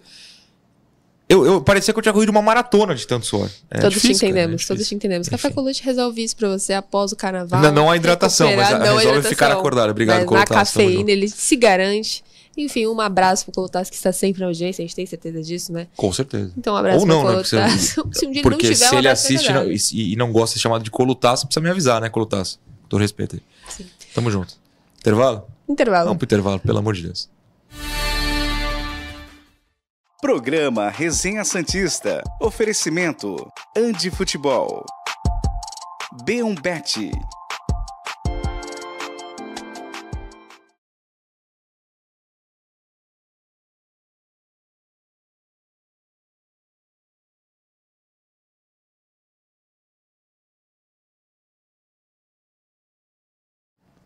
[1.29, 3.51] eu, eu parecia que eu tinha corrido uma maratona de tanto suor.
[3.71, 4.89] É todos difícil, te cara, é entendemos, todos difícil.
[4.89, 5.29] te entendemos.
[5.29, 7.61] Café com Lute resolve isso pra você após o carnaval.
[7.61, 9.31] Não, não a hidratação, mas a- resolve hidratação.
[9.31, 9.91] ficar acordado.
[9.91, 12.25] Obrigado, Mas na cafeína ele se garante.
[12.57, 15.73] Enfim, um abraço pro Colotaço que está sempre na audiência, a gente tem certeza disso,
[15.73, 15.87] né?
[15.97, 16.51] Com certeza.
[16.59, 17.37] Então, um abraço Ou não, pro né?
[17.37, 17.79] Porque.
[18.19, 19.79] Se um dia ele não Porque tiver, se ele assiste não- e,
[20.12, 22.59] e não gosta de ser chamado de colutaço, precisa me avisar, né, colutaço?
[22.88, 23.43] Todo respeito aí.
[23.69, 23.87] Sim.
[24.12, 24.55] Tamo junto.
[24.99, 25.45] Intervalo?
[25.69, 26.07] Intervalo.
[26.07, 27.29] Vamos pro intervalo, pelo amor de Deus.
[30.20, 32.24] Programa Resenha Santista.
[32.42, 33.37] Oferecimento
[33.76, 34.85] Andi Futebol.
[36.24, 37.12] B1 Bet.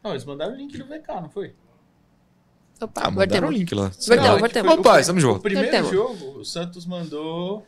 [0.02, 1.56] Não, eles mandaram o link do VK, não foi?
[2.84, 3.90] Opa, Ah, mandaram o link lá.
[4.06, 4.72] Vertemos, é vertemos.
[4.74, 5.42] Opa, estamos de O volta.
[5.42, 5.90] primeiro Temos.
[5.90, 7.64] jogo, o Santos mandou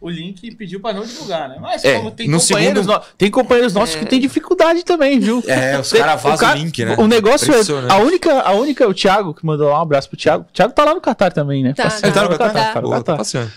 [0.00, 1.58] o link e pediu pra não divulgar, né?
[1.60, 3.98] Mas É, como tem no companheiros, segundo- no- tem companheiros nossos É.
[3.98, 5.42] que tem dificuldade também, viu?
[5.46, 6.96] É, os caras o vazam cara- o link, né?
[6.98, 7.60] O negócio é.
[7.92, 10.46] A única, a única, o Thiago, que mandou lá um abraço pro Thiago.
[10.48, 11.74] O Thiago tá lá no Catar também, né?
[11.74, 12.52] Tá, Passeando Ele tá no Tá, Catar?
[12.68, 12.72] tá.
[12.72, 13.12] tá no Boa, Catar.
[13.12, 13.52] tá passeando.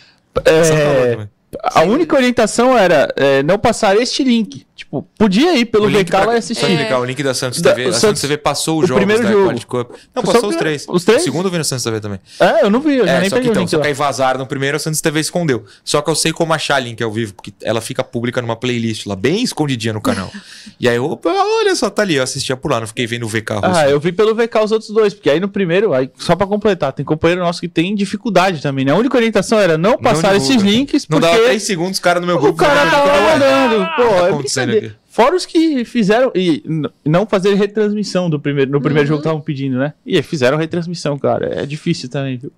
[0.45, 1.27] É,
[1.63, 4.65] a única orientação era é, não passar este link.
[4.75, 6.67] Tipo, podia ir pelo O VK lá e assistir.
[6.71, 7.89] indicar o link da Santos Da- TV.
[7.89, 9.45] o a Santos TV passou os o jogos primeiro da jogo.
[9.45, 9.91] Quality Cup.
[10.15, 10.85] Não, passou o os três.
[10.89, 11.21] os três?
[11.21, 12.19] O segundo eu vi no Santos TV também.
[12.39, 13.81] É, eu não vi, eu já É, nem só que, o então, só lá.
[13.83, 15.63] que aí vazaram no primeiro, a Santos TV escondeu.
[15.85, 19.05] Só que eu sei como achar link ao vivo, porque ela fica pública numa playlist
[19.05, 20.31] lá, bem escondidinha no canal.
[20.79, 23.29] e aí, opa, olha só, tá ali, eu assistia por lá, não fiquei vendo o
[23.29, 23.65] VK russo.
[23.79, 26.47] Ah, eu vi pelo VK os outros dois, porque aí no primeiro, aí, só pra
[26.47, 28.91] completar, tem companheiro nosso que tem dificuldade também, né?
[28.91, 30.37] A única orientação era não passar divulga.
[30.37, 32.57] esses links, Não porque dava 3 segundos, o cara no meu o grupo.
[32.57, 33.85] cara mandando, tava mandando.
[33.95, 34.31] Pô, tá é
[34.77, 34.91] aqui?
[35.09, 36.63] Fora os que fizeram, e
[37.05, 39.07] não fazer retransmissão do primeiro, no primeiro Uhum.
[39.09, 39.93] jogo que estavam pedindo, né?
[40.05, 41.61] E fizeram retransmissão, cara.
[41.61, 42.51] É difícil também, viu?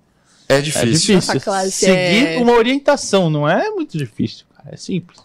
[0.48, 0.92] É É difícil.
[0.92, 1.14] difícil.
[1.16, 4.70] Nossa classe Seguir é- uma orientação, não é muito difícil, cara.
[4.74, 5.18] É simples.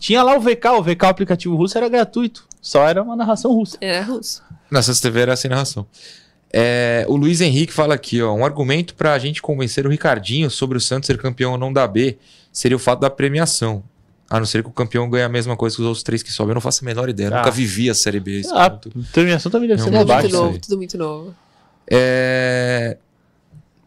[0.00, 2.44] Tinha lá o VK, o VK, o aplicativo russo, era gratuito.
[2.60, 3.76] Só era uma narração russa.
[3.80, 4.42] Era russo.
[4.70, 5.86] Na Santos TV era sem narração.
[6.52, 10.78] É, o Luiz Henrique fala aqui, ó, um argumento pra gente convencer o Ricardinho sobre
[10.78, 12.16] o Santos ser campeão ou não da B
[12.52, 13.82] seria o fato da premiação.
[14.28, 16.32] A não ser que o campeão ganhe a mesma coisa que os outros três que
[16.32, 16.50] sobem.
[16.50, 17.28] Eu não faço a menor ideia.
[17.32, 17.38] Ah.
[17.38, 18.40] Nunca vivi a Série B.
[18.40, 20.60] isso é A muito- terminação também deve É ser Tudo baixo muito novo, aí.
[20.60, 21.34] tudo muito novo.
[21.88, 22.96] É...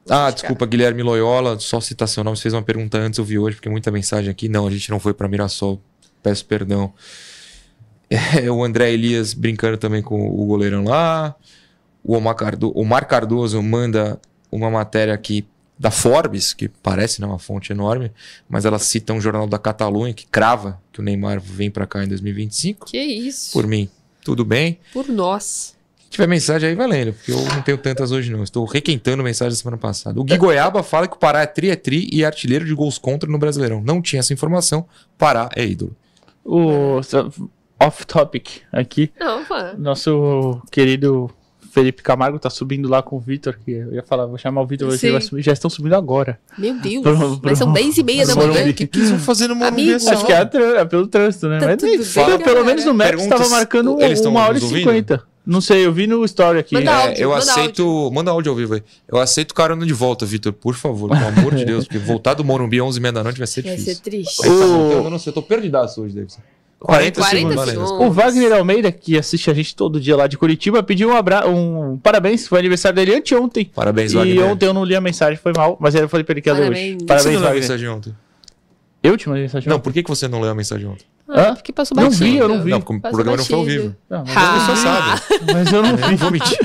[0.10, 2.36] Ah, desculpa, Guilherme Loyola, só citar seu nome.
[2.38, 4.48] Você fez uma pergunta antes, eu vi hoje, porque muita mensagem aqui.
[4.50, 5.82] Não, a gente não foi pra Mirassol.
[6.24, 6.94] Peço perdão.
[8.12, 11.36] É, o André Elias brincando também com o goleirão lá.
[12.04, 12.72] O Omar, Cardo...
[12.76, 14.20] Omar Cardoso manda
[14.52, 15.46] uma matéria aqui
[15.80, 18.12] da Forbes, que parece né, uma fonte enorme,
[18.50, 22.04] mas ela cita um jornal da Catalunha que crava que o Neymar vem pra cá
[22.04, 22.86] em 2025.
[22.88, 23.54] Que isso.
[23.54, 23.90] Por mim,
[24.24, 24.78] tudo bem.
[24.92, 25.74] Por nós.
[26.04, 28.44] Se tiver mensagem aí, valendo, porque eu não tenho tantas hoje não.
[28.44, 30.20] Estou requentando mensagem da semana passada.
[30.20, 32.74] O Gui Goiaba fala que o Pará é tri, é tri e é artilheiro de
[32.74, 33.82] gols contra no Brasileirão.
[33.82, 34.86] Não tinha essa informação.
[35.18, 35.96] Pará é ídolo.
[36.44, 37.00] O
[37.80, 39.54] off topic aqui, Não, pô.
[39.78, 41.30] nosso querido
[41.72, 44.66] Felipe Camargo tá subindo lá com o Vitor, que eu ia falar, vou chamar o
[44.68, 46.40] Vitor, vai já estão subindo agora.
[46.58, 47.02] Meu Deus.
[47.04, 48.70] Pro- Mas são pro- 10 e meia da pro manhã.
[48.70, 50.42] O que, que eles vão fazer no Morumbi essa Acho que é,
[50.78, 51.60] é pelo trânsito, né?
[51.60, 52.64] Tá Mas nem- bem, pelo, pelo galera.
[52.64, 54.80] menos no Maps Perguntas- tava marcando eles tão uma hora e nos ouvindo?
[54.90, 55.24] cinquenta.
[55.46, 56.76] Não sei, eu vi no story aqui.
[56.76, 58.12] Manda É, áudio, eu manda aceito.
[58.14, 58.84] Manda áudio ao vivo aí.
[59.08, 61.86] Eu aceito carona de volta, Vitor, por favor, pelo amor de Deus.
[61.86, 63.96] Porque voltar do Morumbi 11h30 da noite vai ser Vai difícil.
[63.96, 64.42] ser triste.
[64.44, 66.42] Tá O- eu não sei, eu tô perdidaço hoje, Davidson.
[66.80, 67.92] 40, 40 segundos, segundos.
[67.92, 71.48] O Wagner Almeida, que assiste a gente todo dia lá de Curitiba, pediu um, abra...
[71.48, 73.66] um parabéns, foi aniversário dele anteontem.
[73.66, 74.46] Parabéns, E Wagner.
[74.46, 76.50] ontem eu não li a mensagem, foi mal, mas aí eu falei pra ele que
[76.50, 76.96] ia ler Parabéns.
[76.96, 77.06] hoje.
[77.06, 77.62] Parabéns, não leu a Wagner.
[77.62, 78.16] mensagem ontem?
[79.02, 79.84] Eu te mandei mensagem Não, ontem?
[79.84, 81.06] por que, que você não leu a mensagem ontem?
[81.32, 81.54] Ah, Hã?
[81.56, 82.26] porque passou Não batido.
[82.26, 82.72] vi, eu não vi.
[82.72, 83.82] Não, porque o Passou programa não foi ao batido.
[83.84, 83.96] vivo.
[84.10, 84.68] Não, mas, Ah.
[84.70, 85.54] eu, sabe.
[85.54, 86.02] mas eu não Eu vi.
[86.10, 86.58] não vou mentir.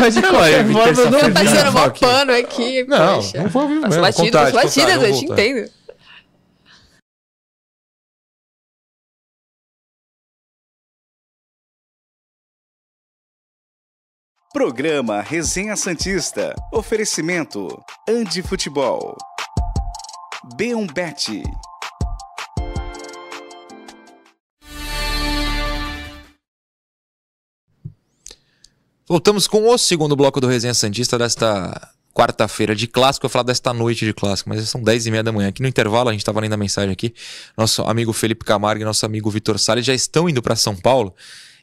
[0.00, 1.32] Mas de qualquer é, forma, eu não vi.
[1.32, 2.00] Passando Não, mal aqui.
[2.00, 2.84] pano aqui.
[2.88, 3.42] Não, poxa.
[3.42, 4.02] não foi ao vivo Passou mesmo.
[4.02, 5.70] batido, Contagem, passou contagem, eu te entendo.
[14.52, 16.56] Programa Resenha Santista.
[16.72, 17.68] Oferecimento:
[18.08, 19.16] Andi Futebol.
[20.56, 21.44] B1Bet.
[29.08, 33.26] Voltamos com o segundo bloco do Resenha Santista desta quarta-feira de clássico.
[33.26, 35.50] Eu falar desta noite de clássico, mas são 10 e meia da manhã.
[35.50, 37.14] Aqui no intervalo, a gente estava lendo a mensagem aqui.
[37.56, 41.14] Nosso amigo Felipe Camargo e nosso amigo Vitor Salles já estão indo para São Paulo.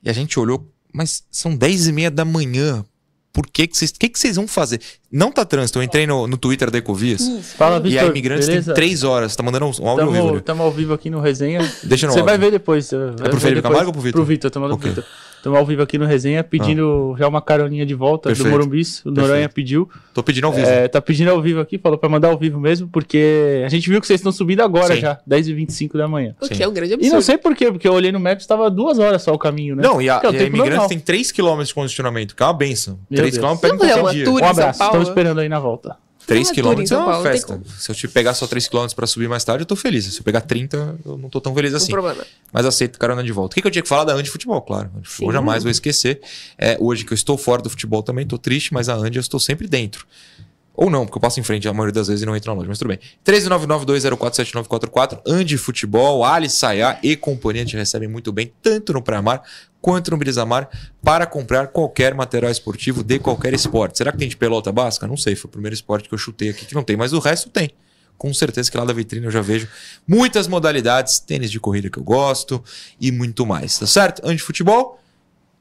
[0.01, 0.65] E a gente olhou,
[0.97, 2.83] mas são 10 e meia da manhã.
[3.31, 4.81] Por que que vocês, que que vocês vão fazer?
[5.11, 5.77] Não tá trânsito.
[5.77, 7.21] Eu entrei no, no Twitter da Ecovias.
[7.55, 8.05] Fala, E Vitor.
[8.05, 8.73] a Imigrantes beleza?
[8.73, 9.35] tem 3 horas.
[9.35, 10.29] Tá mandando um, um áudio horrível.
[10.29, 10.37] ali.
[10.39, 11.59] Estamos ao vivo aqui no Resenha.
[11.83, 12.25] Deixa no Você áudio.
[12.25, 12.91] vai ver depois.
[12.91, 12.97] É
[13.29, 14.19] pro Felipe Camargo ou pro Vitor?
[14.21, 14.89] Pro Vitor, estamos Ok.
[14.89, 15.03] Vitor.
[15.47, 18.49] Estamos ao vivo aqui no Resenha, pedindo já uma caroninha de volta Perfeito.
[18.49, 19.01] do Morumbis.
[19.05, 19.89] O Noronha pediu.
[20.13, 20.67] Tô pedindo ao vivo.
[20.67, 23.89] É, tá pedindo ao vivo aqui, falou pra mandar ao vivo mesmo, porque a gente
[23.89, 24.99] viu que vocês estão subindo agora Sim.
[24.99, 26.35] já, 10h25 da manhã.
[26.41, 27.13] O que é um grande E absurdo.
[27.13, 29.77] não sei por quê, porque eu olhei no Maps, tava duas horas só o caminho,
[29.77, 29.83] né?
[29.83, 30.89] Não, e a, é e a tempo Imigrantes normal.
[30.89, 32.99] tem 3km de congestionamento, que é uma benção.
[33.09, 33.53] Meu 3 Deus.
[33.53, 34.25] km pega uma dia.
[34.25, 35.95] tour Um abraço, estamos esperando aí na volta.
[36.27, 37.61] 3 Uma km é uma Paulo, festa.
[37.79, 40.05] Se eu te pegar só 3 km pra subir mais tarde, eu tô feliz.
[40.05, 41.89] Se eu pegar 30, eu não tô tão feliz assim.
[41.89, 42.21] problema.
[42.51, 43.53] Mas aceito carona de volta.
[43.53, 44.91] O que, que eu tinha que falar da Andy Futebol, claro.
[44.97, 45.37] Andy Futebol Sim.
[45.37, 46.19] jamais vou esquecer.
[46.57, 49.21] É, hoje que eu estou fora do futebol também, tô triste, mas a Andy eu
[49.21, 50.05] estou sempre dentro.
[50.77, 52.57] Ou não, porque eu passo em frente a maioria das vezes e não entro na
[52.57, 52.99] loja, mas tudo bem.
[53.25, 59.41] 1399-204-7944, Andy Futebol, Ali Sayá e companhia te recebem muito bem, tanto no Pré-Mar
[59.81, 60.69] quanto no Brisamar,
[61.01, 63.97] para comprar qualquer material esportivo de qualquer esporte.
[63.97, 65.07] Será que tem de pelota basca?
[65.07, 67.19] Não sei, foi o primeiro esporte que eu chutei aqui que não tem, mas o
[67.19, 67.71] resto tem.
[68.17, 69.67] Com certeza que lá da vitrine eu já vejo
[70.07, 72.63] muitas modalidades, tênis de corrida que eu gosto
[72.99, 74.27] e muito mais, tá certo?
[74.27, 74.99] Andy Futebol,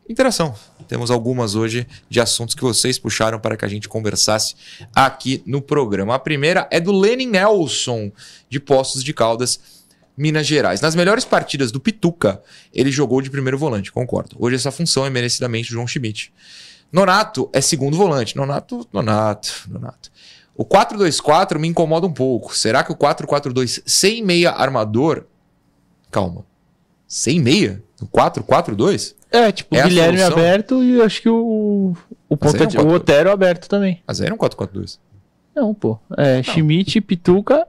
[0.08, 0.54] interação.
[0.88, 4.54] Temos algumas hoje de assuntos que vocês puxaram para que a gente conversasse
[4.94, 6.14] aqui no programa.
[6.14, 8.10] A primeira é do Lenin Nelson,
[8.48, 9.75] de Poços de Caldas,
[10.16, 10.80] Minas Gerais.
[10.80, 14.36] Nas melhores partidas do Pituca, ele jogou de primeiro volante, concordo.
[14.38, 16.32] Hoje essa função é merecidamente do João Schmidt.
[16.90, 18.36] Nonato é segundo volante.
[18.36, 20.10] Nonato, Nonato, Nonato.
[20.56, 22.56] O 4-2-4 me incomoda um pouco.
[22.56, 25.24] Será que o 4-4-2 sem meia armador.
[26.10, 26.46] Calma.
[27.06, 27.82] Sem meia?
[28.00, 29.14] No 4-4-2?
[29.30, 31.94] É, tipo, É o Guilherme aberto e acho que o,
[32.28, 34.02] o, ponta é um de- o Otero aberto também.
[34.06, 34.98] Mas aí era um 4-4-2.
[35.54, 35.98] Não, pô.
[36.16, 37.66] É, Schmidt, Pituca,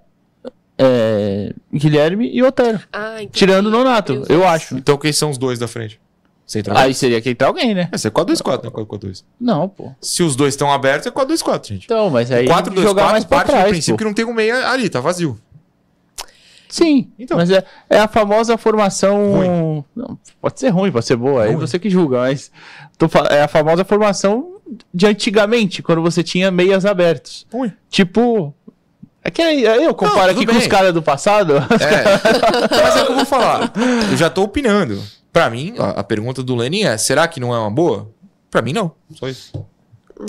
[0.78, 2.80] é, Guilherme e Otero.
[2.94, 3.18] Ah.
[3.32, 4.50] Tirando o Nonato, Deus eu Deus.
[4.52, 4.78] acho.
[4.78, 6.00] Então quem são os dois da frente?
[6.46, 6.78] Central.
[6.78, 7.90] Aí seria que entrar alguém, né?
[7.92, 9.24] Esse é 4-2-4, não é 4-4-2.
[9.38, 9.92] Não, pô.
[10.00, 11.84] Se os dois estão abertos, é 4-2-4, gente.
[11.86, 13.98] Então, mas aí 4-2-4 jogar mais pra parte do trás, princípio pô.
[13.98, 15.38] que não tem um meia ali, tá vazio.
[16.70, 17.38] Sim, Então.
[17.38, 19.84] mas é, é a famosa formação.
[19.96, 21.60] Não, pode ser ruim, pode ser boa, aí Ruim.
[21.60, 22.52] você que julga, mas
[22.98, 24.58] tô é a famosa formação
[24.94, 27.48] de antigamente, quando você tinha meias abertos.
[27.52, 27.72] Ruim.
[27.90, 28.54] Tipo.
[29.28, 30.62] É que aí, aí eu comparo tudo aqui com bem.
[30.62, 31.58] os caras do passado.
[31.58, 31.62] É.
[32.82, 33.74] Mas é o que eu vou falar.
[34.10, 35.04] Eu já tô opinando.
[35.34, 38.10] Pra mim, a, a pergunta do Lenin é: será que não é uma boa?
[38.50, 38.94] Pra mim, não.
[39.14, 39.52] Só isso.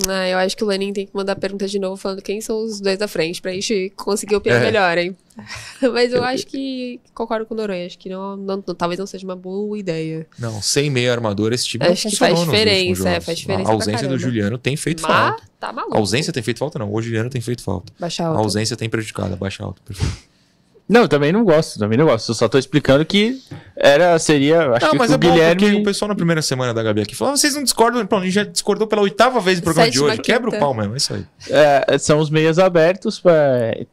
[0.07, 2.63] Ah, eu acho que o Lenin tem que mandar pergunta de novo falando quem são
[2.63, 4.65] os dois da frente pra gente conseguir opinar É.
[4.65, 5.17] melhor, hein?
[5.93, 7.85] Mas eu acho que concordo com o Noronha.
[7.87, 10.27] Acho que não, não- não- talvez não seja uma boa ideia.
[10.37, 13.69] Não, sem meia armadura, esse time Acho não que funcionou faz diferença, é, faz diferença
[13.69, 14.19] A ausência do.
[14.19, 15.43] Juliano tem feito Mas falta.
[15.59, 15.95] tá maluco.
[15.95, 16.93] A ausência tem feito falta, não.
[16.93, 17.91] O Juliano tem feito falta.
[17.99, 18.39] Baixa A alta.
[18.41, 19.81] ausência tem prejudicado, a baixa alta.
[19.85, 20.28] Perfeito.
[20.89, 22.29] Não, eu também não gosto, também não gosto.
[22.31, 23.39] Eu só tô explicando que
[23.75, 24.71] era, seria.
[24.71, 25.61] Acho Não, que mas o é bom Guilherme.
[25.61, 28.03] porque o pessoal na primeira semana da Gabi aqui falou: "Ah, vocês não discordam.
[28.07, 30.21] Pronto, a gente já discordou pela oitava vez no programa Sétima, de hoje.
[30.23, 31.23] Quebra o pau mesmo, é isso aí.
[31.49, 33.85] É, são os meias abertos, é,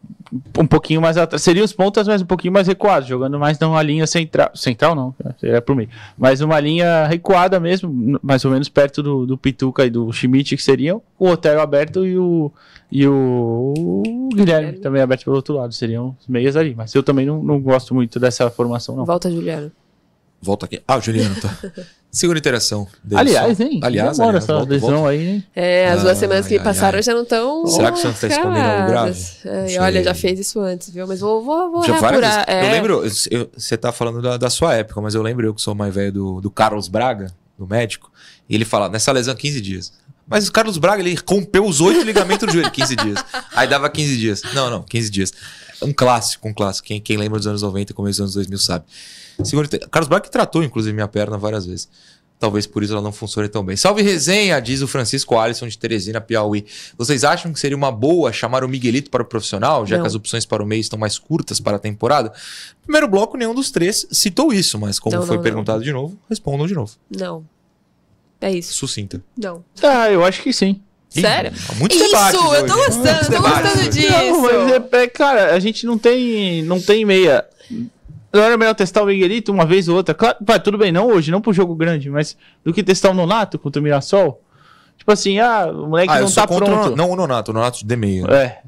[0.58, 1.42] um pouquinho mais atrás.
[1.42, 4.50] Seriam os pontas, mas um pouquinho mais recuados, jogando mais numa linha central.
[4.54, 5.88] Central não, seria pro meio.
[6.16, 10.56] Mas uma linha recuada mesmo, mais ou menos perto do, do Pituca e do Schmidt,
[10.56, 12.52] que seriam o Otero aberto e o,
[12.90, 14.78] e o, o Guilherme Guilherme.
[14.78, 15.72] também aberto pelo outro lado.
[15.72, 16.74] Seriam os meias ali.
[16.74, 19.04] Mas eu também não, não gosto muito dessa formação, não.
[19.04, 19.70] Volta, Juliano.
[20.40, 20.82] Volta aqui.
[20.86, 21.56] Ah, o Juliano tá.
[22.16, 22.88] Segunda interação.
[23.04, 23.62] dele Aliás, só.
[23.64, 23.80] hein?
[23.82, 25.08] Aliás, Demora aliás, essa volta, lesão volta.
[25.10, 25.44] aí, hein?
[25.54, 27.02] É, as duas Ai, semanas que ai, passaram ai.
[27.02, 27.66] já não estão.
[27.66, 29.20] Será que o Santos tá escondendo algo grave?
[29.44, 31.06] É, Não e olha, já fez isso antes, viu?
[31.06, 32.44] Mas vou, vou, vou Já várias reapurar.
[32.48, 35.52] É, Eu lembro, eu- você tá falando da, da sua época, mas eu lembro eu
[35.54, 38.10] que sou mais velho do, do Carlos Braga, do médico,
[38.48, 39.92] e ele fala, nessa lesão 15 dias.
[40.26, 43.22] Mas o Carlos Braga, ele rompeu os oito ligamentos do joelho, 15 dias.
[43.54, 44.42] Aí dava 15 dias.
[44.54, 45.32] Não, não, 15 dias.
[45.82, 46.88] Um clássico, um clássico.
[46.88, 48.84] Quem, quem lembra dos anos 90 e começo dos anos 2000 sabe.
[49.44, 51.88] Segundo, Carlos Braga que tratou, inclusive, minha perna várias vezes.
[52.38, 53.76] Talvez por isso ela não funcione tão bem.
[53.76, 56.66] Salve resenha, diz o Francisco Alisson de Teresina, Piauí.
[56.98, 60.02] Vocês acham que seria uma boa chamar o Miguelito para o profissional, já Não.
[60.02, 62.30] que as opções para o meio estão mais curtas para a temporada?
[62.82, 66.18] Primeiro bloco, nenhum dos três citou isso, mas como Não, foi não, perguntado de novo,
[66.28, 66.92] respondam de novo.
[67.10, 67.42] Não.
[68.38, 68.74] É isso.
[68.74, 69.22] Sucinta.
[69.34, 69.64] Não.
[69.82, 70.82] Ah, eu acho que sim.
[71.08, 71.50] Sério?
[71.78, 72.60] Muitos Isso, eu tô hoje.
[72.62, 74.10] gostando, Muitos eu tô debates gostando disso.
[74.12, 77.46] Não, mas é, é, cara, a gente não tem, não tem meia.
[78.36, 80.14] Não era melhor testar o Miguelito uma vez ou outra?
[80.14, 83.14] Claro, vai, tudo bem, não hoje, não pro jogo grande, mas do que testar o
[83.14, 84.42] Nonato contra o Mirassol?
[84.98, 86.70] Tipo assim, ah, o moleque Ah, não tá o pronto.
[86.70, 86.96] Nonato.
[86.96, 88.30] Não o Nonato, o Nonato de meio.
[88.30, 88.60] É.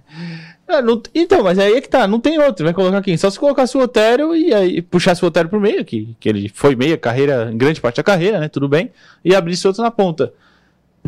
[0.69, 2.63] É, não- então, mas aí é que tá, não tem outro.
[2.65, 3.17] Vai colocar quem?
[3.17, 6.51] Só se colocasse o Otero e aí puxasse o Otero pro meio, que, que ele
[6.55, 8.49] foi meia carreira, grande parte da carreira, né?
[8.49, 8.91] Tudo bem.
[9.25, 10.33] E abrisse outro na ponta.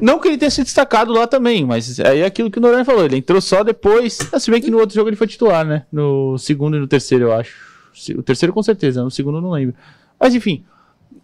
[0.01, 2.85] Não que ele tenha se destacado lá também, mas aí é aquilo que o Noronha
[2.87, 3.05] falou.
[3.05, 4.19] Ele entrou só depois.
[4.39, 5.83] Se bem que no outro jogo ele foi titular, né?
[5.93, 7.70] No segundo e no terceiro, eu acho.
[8.17, 9.75] O terceiro com certeza, no segundo não lembro.
[10.19, 10.65] Mas enfim.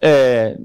[0.00, 0.58] É,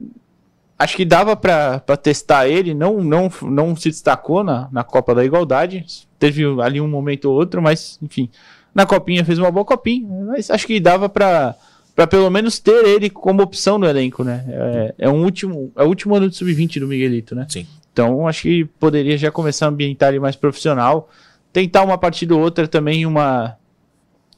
[0.77, 5.13] acho que dava pra pra testar ele, não, não, não se destacou na, na Copa
[5.13, 5.85] da Igualdade.
[6.19, 8.29] Teve ali um momento ou outro, mas enfim.
[8.73, 11.55] Na copinha fez uma boa copinha, mas acho que dava pra
[11.95, 14.45] pra pelo menos ter ele como opção no elenco, né?
[14.47, 17.45] É, é um último, é o último ano de sub-20 do Miguelito, né?
[17.49, 17.67] Sim.
[17.91, 21.09] Então acho que poderia já começar a ambientar ele mais profissional,
[21.51, 23.57] tentar uma partida ou outra também uma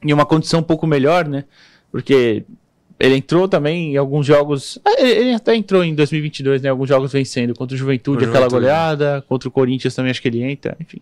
[0.04, 1.44] em uma condição um pouco melhor, né?
[1.92, 2.44] Porque
[3.00, 4.80] ele entrou também em alguns jogos.
[4.86, 6.70] ah, Ele ele até entrou em 2022, né?
[6.70, 8.62] Alguns jogos vencendo contra o Juventude, O aquela Juventude.
[8.62, 9.24] goleada.
[9.28, 11.02] Contra o Corinthians também acho que ele entra, enfim.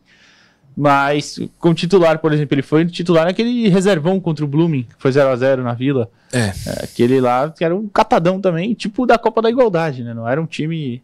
[0.76, 5.12] Mas como titular, por exemplo, ele foi titular naquele reservão contra o Blooming, que foi
[5.12, 6.10] 0 a 0 na Vila.
[6.32, 6.46] É.
[6.66, 10.14] É, Aquele lá que era um catadão também, tipo da Copa da Igualdade, né?
[10.14, 11.04] Não era um time.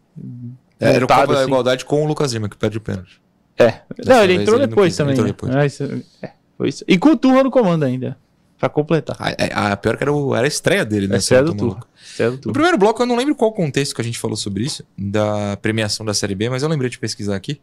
[0.80, 1.48] Era o Copa da assim.
[1.48, 3.20] Igualdade com o Lucas Lima, que perde o pênalti.
[3.58, 3.80] É.
[3.96, 5.12] Dessa Não, ele entrou ele não depois quis, também.
[5.12, 5.32] entrou né?
[5.32, 5.54] depois.
[5.54, 6.84] Ah, isso- é, foi isso.
[6.86, 8.18] E com o Turra no comando ainda.
[8.58, 9.16] Pra completar.
[9.20, 11.18] A, a, a pior que era, o- era a estreia dele, né?
[11.18, 11.80] Estreia do Turra.
[12.04, 12.52] Estreia do No Turra.
[12.54, 16.04] primeiro bloco, eu não lembro qual contexto que a gente falou sobre isso, da premiação
[16.04, 17.60] da Série B, mas eu lembrei de pesquisar aqui.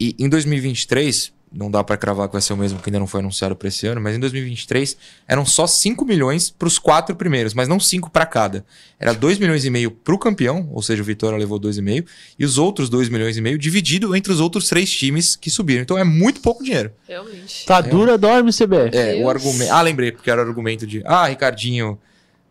[0.00, 3.06] E em 2023, não dá pra cravar que vai ser o mesmo, que ainda não
[3.06, 4.96] foi anunciado pra esse ano, mas em 2023
[5.28, 8.64] eram só 5 milhões pros quatro primeiros, mas não 5 pra cada.
[8.98, 12.06] Era 2 milhões e meio pro campeão, ou seja, o Vitória levou 2,5,
[12.38, 15.82] e os outros 2 milhões e meio dividido entre os outros três times que subiram.
[15.82, 16.92] Então é muito pouco dinheiro.
[17.06, 17.66] Realmente.
[17.66, 18.96] Tá dura, dorme, CBF.
[18.96, 19.24] É, Deus.
[19.24, 19.72] o argumento.
[19.72, 21.98] Ah, lembrei, porque era o argumento de, ah, Ricardinho,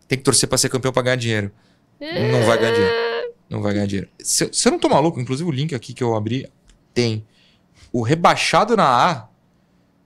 [0.06, 1.50] tem que torcer pra ser campeão pra ganhar dinheiro.
[2.00, 3.32] Não vai ganhar dinheiro.
[3.48, 4.08] Não vai ganhar dinheiro.
[4.18, 6.48] Se, se eu não tô maluco, inclusive o link aqui que eu abri
[6.94, 7.24] tem.
[7.92, 9.28] O rebaixado na A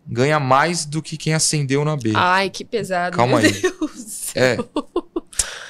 [0.07, 2.12] ganha mais do que quem ascendeu na B.
[2.14, 3.16] Ai, que pesado.
[3.16, 3.61] Calma meu aí.
[3.61, 4.37] Deus.
[4.37, 4.57] É.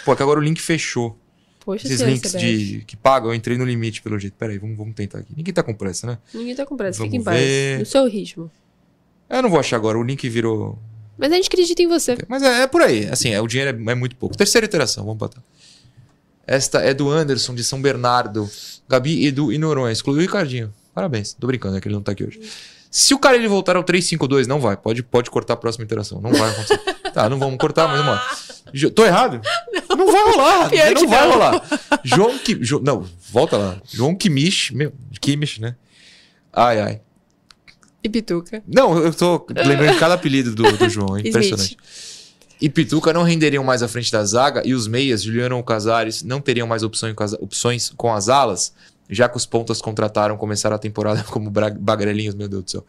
[0.05, 1.19] Pô, é que agora o link fechou.
[1.65, 4.35] Poxa Esses links de, que pagam, eu entrei no limite pelo jeito.
[4.35, 5.35] Pera aí, vamos, vamos tentar aqui.
[5.37, 6.19] Ninguém tá com pressa, né?
[6.33, 7.41] Ninguém tá com pressa, Vamos fica em paz.
[7.41, 7.79] ver.
[7.81, 8.51] No seu ritmo.
[9.29, 10.79] Eu não vou achar agora, o link virou.
[11.19, 12.17] Mas a gente acredita em você.
[12.29, 14.37] Mas é, é por aí, assim, é, o dinheiro é, é muito pouco.
[14.37, 15.43] Terceira iteração, vamos botar.
[16.47, 18.49] Esta é do Anderson, de São Bernardo.
[18.89, 19.93] Gabi, Edu e Noronha.
[19.93, 20.73] Excluiu o Ricardinho.
[20.97, 21.35] Parabéns.
[21.35, 22.41] Tô brincando, é que ele não tá aqui hoje.
[22.91, 24.79] Se o cara ele voltar ao 352, não vai.
[24.79, 26.23] Pode, pode cortar a próxima interação.
[26.23, 26.79] Não vai acontecer.
[27.13, 28.91] tá, não vamos cortar, mas vamos lá.
[28.95, 29.43] Tô errado?
[29.91, 30.71] Não, vai rolar.
[30.73, 31.33] Pior não que vai não.
[31.35, 31.63] rolar.
[32.03, 32.65] João Kim...
[32.65, 33.77] Jo- não, volta lá.
[33.93, 34.71] João Kimish.
[34.71, 35.77] Meu, Kimish, né?
[36.51, 37.01] Ai, ai.
[38.03, 38.63] E Pituca.
[38.67, 41.15] Não, eu tô lembrando de cada apelido do, do João.
[41.19, 41.77] É impressionante.
[42.59, 46.23] E Pituca não renderiam mais à frente da zaga e os meias, Juliano ou Casares,
[46.23, 48.73] não teriam mais as, opções com as alas,
[49.09, 52.87] já que os pontas contrataram começaram a temporada como bagrelinhos, meu Deus do céu.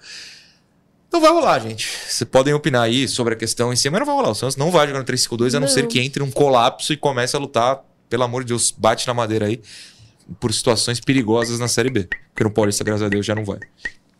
[1.12, 1.88] Não vai rolar, gente.
[1.88, 4.30] Vocês podem opinar aí sobre a questão em si, mas não vai rolar.
[4.32, 5.68] O Santos não vai jogar no 3-5-2, a não Não.
[5.68, 9.14] ser que entre um colapso e comece a lutar, pelo amor de Deus, bate na
[9.14, 9.62] madeira aí,
[10.40, 12.10] por situações perigosas na Série B.
[12.34, 13.60] Porque no Paulista, graças a Deus, já não vai.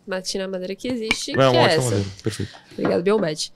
[0.06, 1.82] Bati na madeira que existe, É que uma é ótima essa.
[1.82, 2.06] madeira.
[2.22, 2.52] Perfeito.
[2.72, 3.52] Obrigado, Biomed.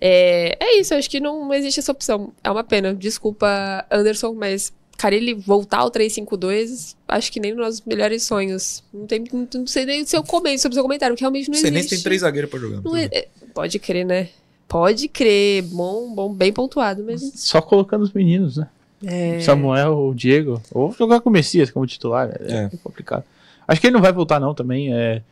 [0.00, 2.32] É, é isso, acho que não existe essa opção.
[2.44, 2.94] É uma pena.
[2.94, 8.82] Desculpa, Anderson, mas Carilli voltar ao 352, acho que nem nos nossos melhores sonhos.
[8.92, 11.48] Não, tem, não, não sei nem o seu comentário sobre o seu comentário, porque realmente
[11.50, 11.96] não Você nem existe.
[11.96, 12.80] tem três zagueiros pra jogar.
[12.82, 14.28] Não é- é- pode crer, né?
[14.68, 15.62] Pode crer.
[15.62, 17.20] Bom, bom, bem pontuado, mas.
[17.36, 18.68] Só colocando os meninos, né?
[19.04, 20.60] É, Samuel, o Diego.
[20.72, 22.30] Ou jogar com o Messias como titular.
[22.40, 22.70] É, É.
[22.82, 23.24] complicado.
[23.68, 24.92] Acho que ele não vai voltar, não, também.
[24.94, 25.22] É...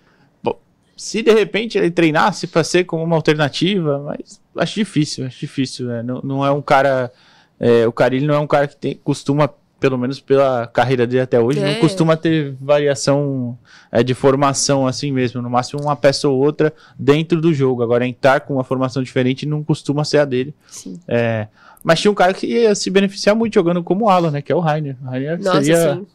[0.42, 0.58] Bom,
[0.96, 5.86] se de repente ele treinasse pra ser como uma alternativa, mas acho difícil, acho difícil.
[5.86, 6.02] né?
[6.02, 7.10] Não, não é um cara.
[7.60, 9.48] É, o Carilli não é um cara que tem- costuma
[9.80, 11.74] pelo menos pela carreira dele até hoje, É.
[11.74, 13.58] não costuma ter variação
[13.92, 15.42] é, de formação assim mesmo.
[15.42, 17.82] No máximo uma peça ou outra dentro do jogo.
[17.82, 20.54] Agora, entrar com uma formação diferente não costuma ser a dele.
[20.68, 20.98] Sim.
[21.06, 21.48] É,
[21.82, 24.40] mas tinha um cara que ia se beneficiar muito jogando como ala, né?
[24.40, 24.96] Que é o Rainer.
[25.02, 26.06] O Rainer Nossa, seria, sim.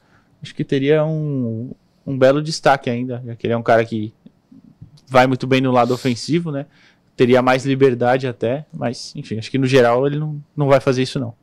[0.42, 1.70] acho que teria um,
[2.08, 4.12] um belo destaque ainda, já que ele é um cara que
[5.08, 6.66] vai muito bem no lado ofensivo, né?
[7.20, 11.04] Teria mais liberdade até, mas enfim, acho que no geral ele não, não vai fazer
[11.04, 11.34] isso não.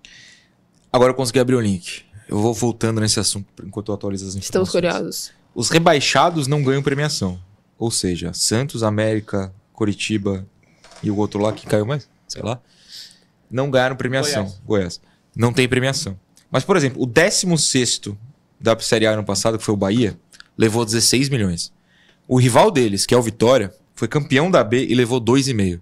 [0.90, 2.02] Agora eu consegui abrir o link.
[2.26, 4.46] Eu vou voltando nesse assunto enquanto eu atualizo as informações.
[4.46, 5.32] Estamos curiosos.
[5.54, 7.38] Os rebaixados não ganham premiação.
[7.78, 10.46] Ou seja, Santos, América, Coritiba
[11.02, 12.58] e o outro lá que caiu mais, sei lá,
[13.50, 14.50] não ganharam premiação.
[14.64, 14.98] Goiás.
[15.36, 16.18] Não tem premiação.
[16.50, 18.00] Mas, por exemplo, o 16
[18.58, 20.18] da Série A ano passado, que foi o Bahia,
[20.56, 21.70] levou 16 milhões.
[22.26, 25.80] O rival deles, que é o Vitória, foi campeão da B e levou 2,5.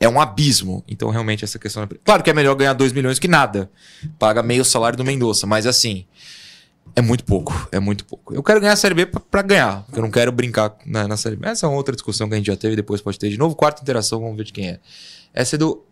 [0.00, 0.82] É um abismo.
[0.88, 1.88] Então, realmente, essa questão.
[2.04, 3.70] Claro que é melhor ganhar 2 milhões que nada.
[4.18, 5.46] Paga meio salário do Mendonça.
[5.46, 6.04] Mas, assim,
[6.94, 7.68] é muito pouco.
[7.72, 8.34] É muito pouco.
[8.34, 9.82] Eu quero ganhar a Série B pra, pra ganhar.
[9.84, 11.46] Porque eu não quero brincar na, na Série B.
[11.48, 12.76] Essa é uma outra discussão que a gente já teve.
[12.76, 13.54] Depois pode ter de novo.
[13.54, 14.80] Quarta interação, vamos ver de quem é.
[15.32, 15.82] Essa é do.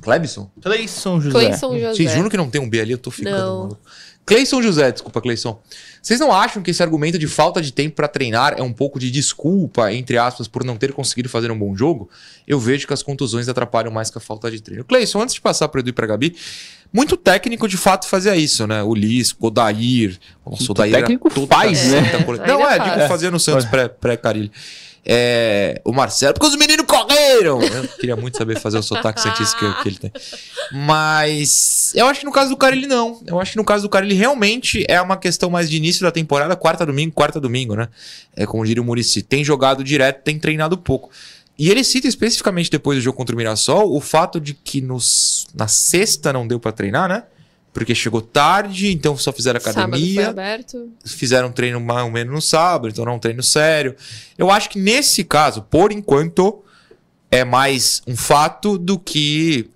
[0.00, 0.50] Clebson?
[0.60, 1.38] Cleison José.
[1.38, 1.94] Cleison José.
[1.94, 2.92] Vocês juram que não tem um B ali?
[2.92, 3.58] Eu tô ficando Não.
[3.58, 3.80] maluco.
[4.24, 5.60] Cleison José, desculpa, Cleison.
[6.00, 8.98] Vocês não acham que esse argumento de falta de tempo pra treinar é um pouco
[8.98, 12.08] de desculpa, entre aspas, por não ter conseguido fazer um bom jogo?
[12.46, 14.84] Eu vejo que as contusões atrapalham mais que a falta de treino.
[14.84, 16.36] Cleison, antes de passar pro Edu e pra Gabi,
[16.92, 18.82] muito técnico de fato fazia isso, né?
[18.82, 20.18] O Lisco, o Dair.
[20.46, 22.00] Nossa, o Dair era técnico faz, né?
[22.46, 22.94] Não, é, faz.
[22.94, 24.50] digo, fazia no Santos pré- pré-Carilho.
[25.04, 27.62] É, o Marcelo, porque os meninos correram!
[27.62, 30.12] Eu queria muito saber fazer o sotaque santista que, que ele tem.
[30.72, 33.20] Mas eu acho que no caso do cara ele não.
[33.26, 36.02] Eu acho que no caso do cara ele realmente é uma questão mais de início
[36.02, 37.88] da temporada, quarta domingo, quarta domingo, né?
[38.34, 41.10] É como diria o Murici, tem jogado direto, tem treinado pouco.
[41.58, 45.46] E ele cita especificamente depois do jogo contra o Mirassol o fato de que nos,
[45.54, 47.24] na sexta não deu pra treinar, né?
[47.72, 50.90] Porque chegou tarde, então só fizeram Sábado foi academia aberto.
[51.06, 53.96] fizeram um treino mais ou menos no sábado, então não é um treino sério.
[54.36, 56.62] Eu acho que nesse caso, por enquanto,
[57.32, 59.70] é mais um fato do que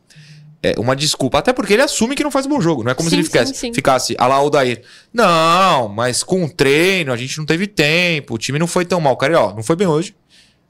[0.62, 1.38] é, uma desculpa.
[1.38, 2.84] Até porque ele assume que não faz bom jogo.
[2.84, 3.74] Não é como Sim, se ele ficasse, sim, sim.
[3.74, 4.82] ficasse a lá o Dair.
[5.12, 9.00] Não, mas com o treino a gente não teve tempo, o time não foi tão
[9.00, 9.16] mal.
[9.16, 10.14] Cara, ó, não foi bem hoje.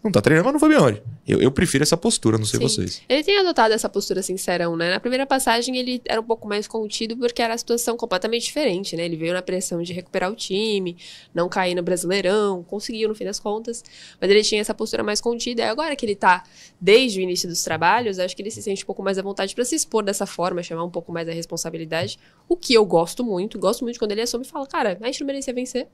[0.07, 1.03] Não tá treinando, mas não foi bem.
[1.27, 2.69] Eu, eu prefiro essa postura, não sei Sim.
[2.69, 3.03] vocês.
[3.09, 4.89] Ele tem adotado essa postura sincerão, né?
[4.89, 8.95] Na primeira passagem ele era um pouco mais contido porque era a situação completamente diferente,
[8.95, 9.05] né?
[9.05, 10.97] Ele veio na pressão de recuperar o time,
[11.35, 13.83] não cair no Brasileirão, conseguiu no fim das contas,
[14.21, 15.63] mas ele tinha essa postura mais contida.
[15.63, 16.45] E agora que ele tá
[16.81, 19.57] desde o início dos trabalhos, acho que ele se sente um pouco mais à vontade
[19.57, 22.17] pra se expor dessa forma, chamar um pouco mais a responsabilidade,
[22.49, 25.19] o que eu gosto muito, gosto muito quando ele assume e fala: "Cara, a gente
[25.19, 25.89] não merecia vencer".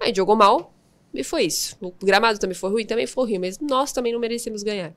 [0.00, 0.74] Aí jogou mal,
[1.14, 1.76] e foi isso.
[1.80, 4.92] O gramado também foi ruim, também foi ruim, mas nós também não merecemos ganhar.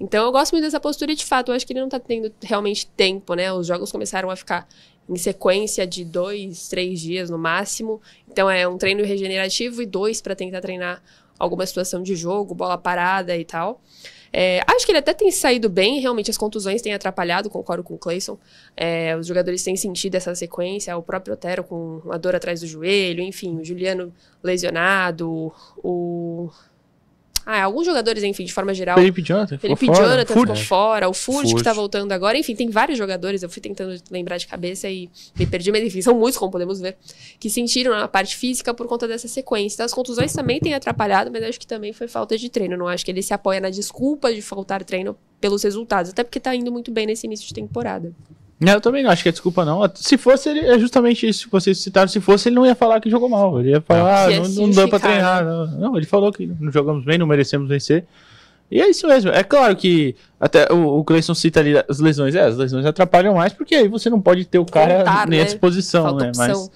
[0.00, 2.00] Então eu gosto muito dessa postura e de fato eu acho que ele não tá
[2.00, 3.52] tendo realmente tempo, né?
[3.52, 4.66] Os jogos começaram a ficar
[5.08, 8.00] em sequência de dois, três dias no máximo.
[8.30, 11.02] Então é um treino regenerativo e dois para tentar treinar
[11.38, 13.80] alguma situação de jogo, bola parada e tal.
[14.32, 17.94] É, acho que ele até tem saído bem, realmente as contusões têm atrapalhado, concordo com
[17.94, 18.38] o Clayson.
[18.76, 22.66] É, os jogadores têm sentido essa sequência, o próprio Otero com uma dor atrás do
[22.66, 26.50] joelho, enfim, o Juliano lesionado, o.
[27.44, 28.96] Ah, alguns jogadores, enfim, de forma geral.
[28.96, 29.58] Felipe Jonathan.
[29.58, 30.08] ficou Felipe fora.
[30.08, 30.50] Jonathan Furt.
[30.50, 31.64] ficou fora, o Furt, que Furt.
[31.64, 32.38] tá voltando agora.
[32.38, 36.00] Enfim, tem vários jogadores, eu fui tentando lembrar de cabeça e me perdi, mas enfim,
[36.02, 36.96] são muitos, como podemos ver,
[37.40, 39.76] que sentiram na parte física por conta dessa sequência.
[39.76, 42.76] Então, as contusões também têm atrapalhado, mas acho que também foi falta de treino.
[42.76, 46.38] Não acho que ele se apoia na desculpa de faltar treino pelos resultados, até porque
[46.38, 48.12] tá indo muito bem nesse início de temporada.
[48.62, 49.80] Não, eu também não acho que é desculpa, não.
[49.96, 52.06] Se fosse, ele, é justamente isso que vocês citaram.
[52.06, 53.58] Se fosse, ele não ia falar que jogou mal.
[53.58, 55.44] Ele ia falar, ah, não, não deu pra treinar.
[55.44, 58.04] Não, Não, ele falou que não jogamos bem, não merecemos vencer.
[58.70, 59.32] E é isso mesmo.
[59.32, 62.36] É claro que até o, o Cleison cita ali as lesões.
[62.36, 65.40] É, as lesões atrapalham mais, porque aí você não pode ter o cara Contar, nem
[65.40, 65.44] à né?
[65.44, 66.28] disposição, Falta né?
[66.30, 66.46] opção.
[66.46, 66.70] Mas,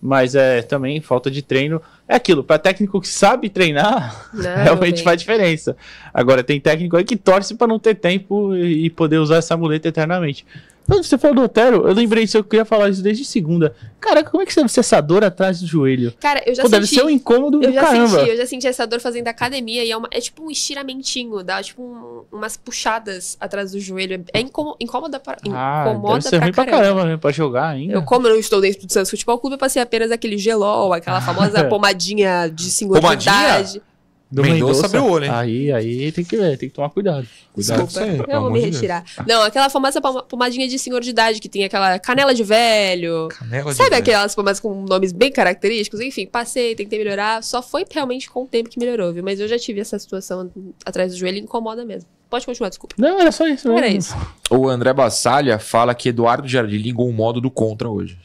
[0.00, 1.82] mas é também falta de treino.
[2.06, 5.76] É aquilo, pra técnico que sabe treinar, Não, realmente faz diferença.
[6.14, 9.88] Agora, tem técnico aí que torce pra não ter tempo e poder usar essa muleta
[9.88, 10.46] eternamente.
[10.86, 13.74] Quando você falou do Otero, eu lembrei disso, eu queria falar isso desde segunda.
[14.00, 16.12] Caraca, como é que você você essa dor atrás do joelho?
[16.20, 16.98] Cara, eu já Pô, deve senti.
[17.00, 18.08] ser um incômodo Eu já caramba.
[18.18, 21.42] senti, eu já senti essa dor fazendo academia e é, uma- é tipo um estiramentinho,
[21.44, 24.24] dá tipo um- umas puxadas atrás do joelho.
[24.32, 26.82] É incô- incômoda pra, Ah, incomoda deve ser pra ruim pra caramba.
[26.84, 27.16] caramba, né?
[27.16, 27.94] Pra jogar ainda.
[27.94, 30.92] Eu, como eu não estou dentro do Santos Futebol Clube, eu passei apenas aquele gelol,
[30.92, 33.64] aquela famosa pomadinha de senhor Pomadinha?
[34.32, 35.30] Do Mendonça abriu o olho, hein?
[35.30, 37.26] Aí, aí tem que ver, tem que tomar cuidado.
[37.52, 38.76] Cuidado Desculpa, com isso aí, eu vou me de Deus.
[38.76, 39.04] retirar.
[39.28, 43.28] Não, aquela famosa poma- pomadinha de senhor de idade, que tem aquela canela de velho.
[43.28, 44.00] Canela de Sabe velho.
[44.02, 46.00] aquelas pomadas com nomes bem característicos?
[46.00, 47.42] Enfim, passei, tentei melhorar.
[47.42, 49.22] Só foi realmente com o tempo que melhorou, viu?
[49.22, 50.50] Mas eu já tive essa situação
[50.84, 52.08] atrás do joelho e incomoda mesmo.
[52.30, 52.94] Pode continuar, desculpa.
[52.98, 53.70] Não, era só isso.
[53.70, 53.98] Era mesmo.
[53.98, 54.16] isso.
[54.50, 58.16] O André Bassalha fala que Eduardo Jardim ligou o modo do contra hoje.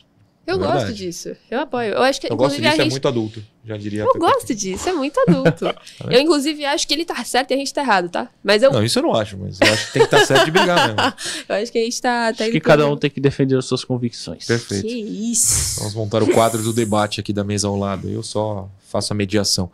[0.48, 0.80] Eu Verdade.
[0.80, 1.36] gosto disso.
[1.52, 1.94] Eu apoio.
[1.94, 2.92] Eu acho que, Eu gosto inclusive, disso, a é gente.
[2.94, 3.44] muito adulto.
[3.66, 4.04] Já diria.
[4.04, 5.66] Eu gosto disso, é muito adulto.
[6.10, 8.30] eu, inclusive, acho que ele tá certo e a gente tá errado, tá?
[8.42, 10.46] Mas eu, Não, isso eu não acho, mas eu acho que tem que estar certo
[10.46, 11.14] de brigar mesmo.
[11.50, 12.28] eu acho que a gente tá.
[12.28, 14.46] tá Acho indo que cada um tem que defender as suas convicções.
[14.46, 14.88] Perfeito.
[14.88, 15.80] Que isso.
[15.80, 18.10] Vamos montar o quadro do debate aqui da mesa ao lado.
[18.10, 19.70] Eu só faço a mediação.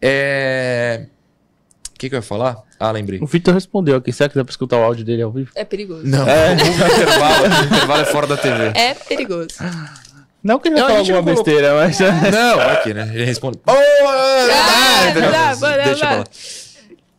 [0.00, 1.04] É.
[1.98, 2.62] O que, que eu ia falar?
[2.78, 3.18] Ah, lembrei.
[3.20, 4.12] O Vitor respondeu aqui.
[4.12, 5.50] Será que dá pra escutar o áudio dele ao vivo?
[5.52, 6.06] É perigoso.
[6.06, 6.54] Não, é.
[6.54, 8.66] o intervalo, o intervalo é fora da TV.
[8.78, 9.48] É perigoso.
[10.40, 11.98] Não que ele falar gente alguma besteira, mas...
[11.98, 13.10] Não, aqui, né?
[13.12, 13.58] Ele responde.
[13.66, 16.24] Oh, Ah, Deixa pra lá.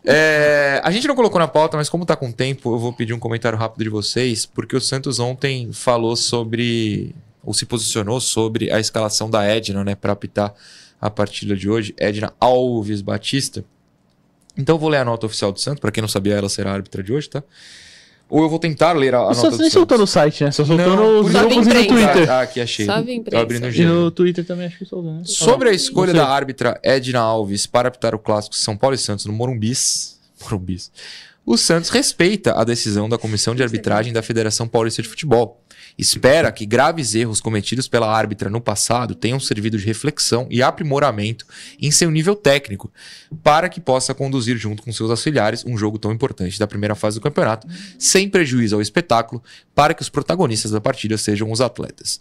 [0.05, 3.13] É, a gente não colocou na pauta, mas como tá com tempo, eu vou pedir
[3.13, 7.13] um comentário rápido de vocês, porque o Santos ontem falou sobre,
[7.43, 10.53] ou se posicionou sobre a escalação da Edna, né, para apitar
[11.01, 11.93] a partida de hoje.
[11.99, 13.65] Edna Alves Batista.
[14.59, 16.71] Então eu vou ler a nota oficial do Santos, para quem não sabia, ela será
[16.71, 17.41] a árbitra de hoje, tá?
[18.29, 19.73] Ou eu vou tentar ler a, a nota Santos do nem Santos.
[19.73, 20.51] soltou no site, né?
[20.51, 21.87] Só soltou Não, nos grupos e no imprensa.
[21.87, 22.31] Twitter.
[22.31, 22.85] Ah, aqui achei.
[22.85, 23.81] Só vem Tô abrindo o imprensa.
[23.81, 25.21] E no Twitter também acho que soltou, né?
[25.23, 29.25] Sobre a escolha da árbitra Edna Alves para apitar o clássico São Paulo e Santos
[29.25, 30.91] no Morumbis, Morumbis,
[31.43, 35.58] o Santos respeita a decisão da Comissão de Arbitragem da Federação Paulista de Futebol.
[35.99, 41.45] Espera que graves erros cometidos pela árbitra no passado tenham servido de reflexão e aprimoramento
[41.77, 42.89] em seu nível técnico,
[43.43, 47.19] para que possa conduzir junto com seus auxiliares um jogo tão importante da primeira fase
[47.19, 49.43] do campeonato, sem prejuízo ao espetáculo,
[49.75, 52.17] para que os protagonistas da partida sejam os atletas.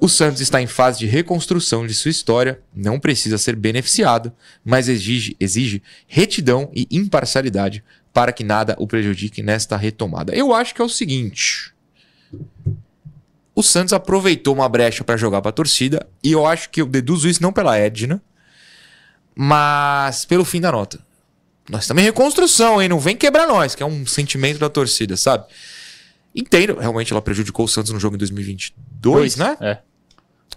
[0.00, 4.32] O Santos está em fase de reconstrução de sua história, não precisa ser beneficiado,
[4.64, 10.34] mas exige, exige retidão e imparcialidade para que nada o prejudique nesta retomada.
[10.34, 11.72] Eu acho que é o seguinte:
[13.58, 16.86] o Santos aproveitou uma brecha para jogar para a torcida, e eu acho que eu
[16.86, 18.22] deduzo isso não pela Edna,
[19.34, 20.98] mas pelo fim da nota.
[21.68, 22.88] Nós estamos em reconstrução, hein?
[22.88, 25.44] Não vem quebrar nós, que é um sentimento da torcida, sabe?
[26.34, 29.56] Entendo, realmente ela prejudicou o Santos no jogo em 2022, né?
[29.60, 29.78] É.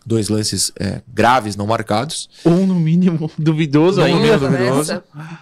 [0.05, 2.29] Dois lances é, graves não marcados.
[2.45, 4.19] Um no mínimo duvidoso No ainda.
[4.19, 4.93] mínimo Nossa, duvidoso.
[5.15, 5.39] nessa.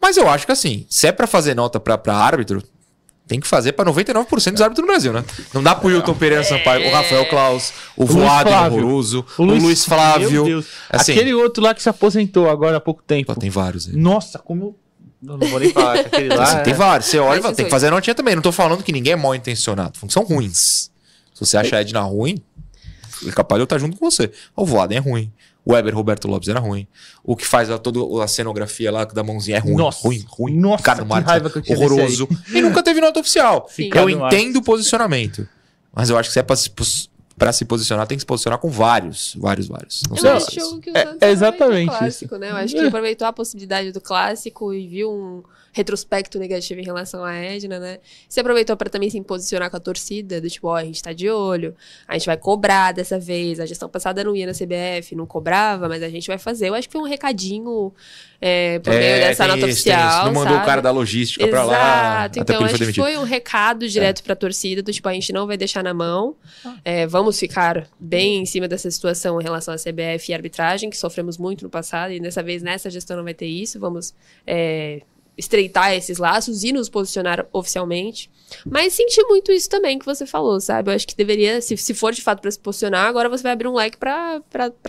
[0.00, 2.62] Mas eu acho que assim, se é pra fazer nota pra árbitro,
[3.32, 5.24] tem que fazer pra 99% dos árbitros do Brasil, né?
[5.54, 8.78] Não dá pro Wilton Pereira Sampaio, o Rafael Klaus, o Luiz Voaden Flávio.
[8.78, 10.44] horroroso, o Luiz, Meu Flávio.
[10.44, 10.66] Deus.
[10.90, 13.32] Assim, Aquele outro lá que se aposentou agora há pouco tempo.
[13.34, 13.96] Pô, tem vários aí.
[13.96, 14.76] Nossa, como eu...
[15.32, 16.42] Eu não vou nem falar que aquele lá...
[16.42, 17.08] Assim, é- tem vários.
[17.08, 18.34] Você olha e tem que fazer notinha também.
[18.34, 19.96] Não tô falando que ninguém é mal intencionado.
[20.10, 20.90] São ruins.
[21.32, 22.42] Se você acha a Edna ruim,
[23.26, 24.30] é capaz de eu estar junto com você.
[24.54, 25.32] O Voaden é ruim.
[25.64, 26.86] O Weber Roberto Lopes era ruim.
[27.22, 29.76] O que faz a, toda a cenografia lá da mãozinha é ruim.
[29.76, 30.00] Nossa.
[30.06, 30.56] ruim, ruim.
[30.58, 32.28] Nossa, Ricardo que Marques, raiva que eu tinha horroroso.
[32.52, 33.66] E nunca teve nota oficial.
[33.70, 33.88] Sim.
[33.94, 35.46] Eu entendo o posicionamento.
[35.94, 36.68] Mas eu acho que se é pra se,
[37.38, 39.36] pra se posicionar, tem que se posicionar com vários.
[39.38, 40.02] Vários, vários.
[40.08, 40.80] Não Eu sei acho vocês.
[40.80, 42.50] que o É- Santos é exatamente clássico, né?
[42.50, 42.86] Eu acho que É.
[42.88, 45.42] aproveitou a possibilidade do clássico e viu um
[45.72, 47.98] retrospecto negativo em relação à Edna, né?
[48.28, 51.12] Se aproveitou para também se posicionar com a torcida, do tipo, ó, a gente tá
[51.12, 51.74] de olho,
[52.06, 53.58] a gente vai cobrar dessa vez.
[53.58, 56.68] A gestão passada não ia na CBF, não cobrava, mas a gente vai fazer.
[56.68, 57.92] Eu acho que foi um recadinho
[58.40, 60.26] é, por meio dessa nota isso, oficial.
[60.26, 60.62] Não mandou sabe?
[60.62, 61.74] o cara da logística pra lá.
[61.74, 65.12] Exato, Até então acho foi que foi um recado direto pra torcida, do tipo, a
[65.12, 66.36] gente não vai deixar na mão,
[66.84, 70.96] é, vamos ficar bem em cima dessa situação em relação à CBF e arbitragem, que
[70.96, 74.12] sofremos muito no passado, e dessa vez, nessa gestão não vai ter isso, vamos
[74.46, 75.02] é,
[75.36, 78.30] estreitar esses laços e nos posicionar oficialmente.
[78.66, 80.90] Mas senti muito isso também que você falou, sabe?
[80.90, 83.52] Eu acho que deveria, se, se for de fato pra se posicionar, agora você vai
[83.52, 84.42] abrir um leque pra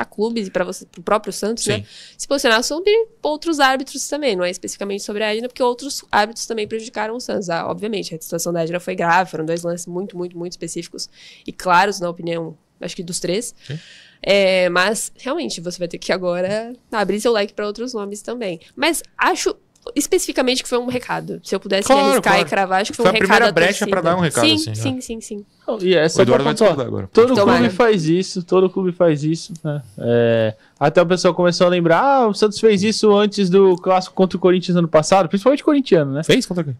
[0.09, 1.77] clubes e para você, pro próprio Santos, né?
[1.77, 1.85] Sim.
[2.17, 2.91] se posicionar sobre
[3.21, 7.21] outros árbitros também, não é especificamente sobre a Edna, porque outros árbitros também prejudicaram o
[7.21, 7.49] Santos.
[7.49, 11.09] Ah, obviamente, a situação da Edna foi grave, foram dois lances muito, muito, muito específicos
[11.47, 13.55] e claros, na opinião, acho que dos três.
[13.65, 13.79] Sim.
[14.21, 18.59] É, mas, realmente, você vai ter que agora abrir seu leque para outros nomes também.
[18.75, 19.55] Mas acho
[19.95, 21.39] especificamente que foi um recado.
[21.43, 22.41] Se eu pudesse Claro, arriscar claro.
[22.47, 24.19] e cravar, acho que foi, Foi um a recado primeira à brecha pra dar um
[24.19, 24.75] recado, sim, assim, né?
[24.75, 25.45] Sim, sim, sim.
[25.81, 26.69] E é O só Eduardo pra vai pontuar.
[26.69, 27.09] discordar agora.
[27.11, 27.59] Todo Tomara.
[27.59, 29.81] clube faz isso, todo clube faz isso, né?
[29.97, 34.15] É, até o pessoal começou a lembrar, ah, o Santos fez isso antes do clássico
[34.15, 36.23] contra o Corinthians ano passado, principalmente corintiano, né?
[36.23, 36.77] Fez contra quem?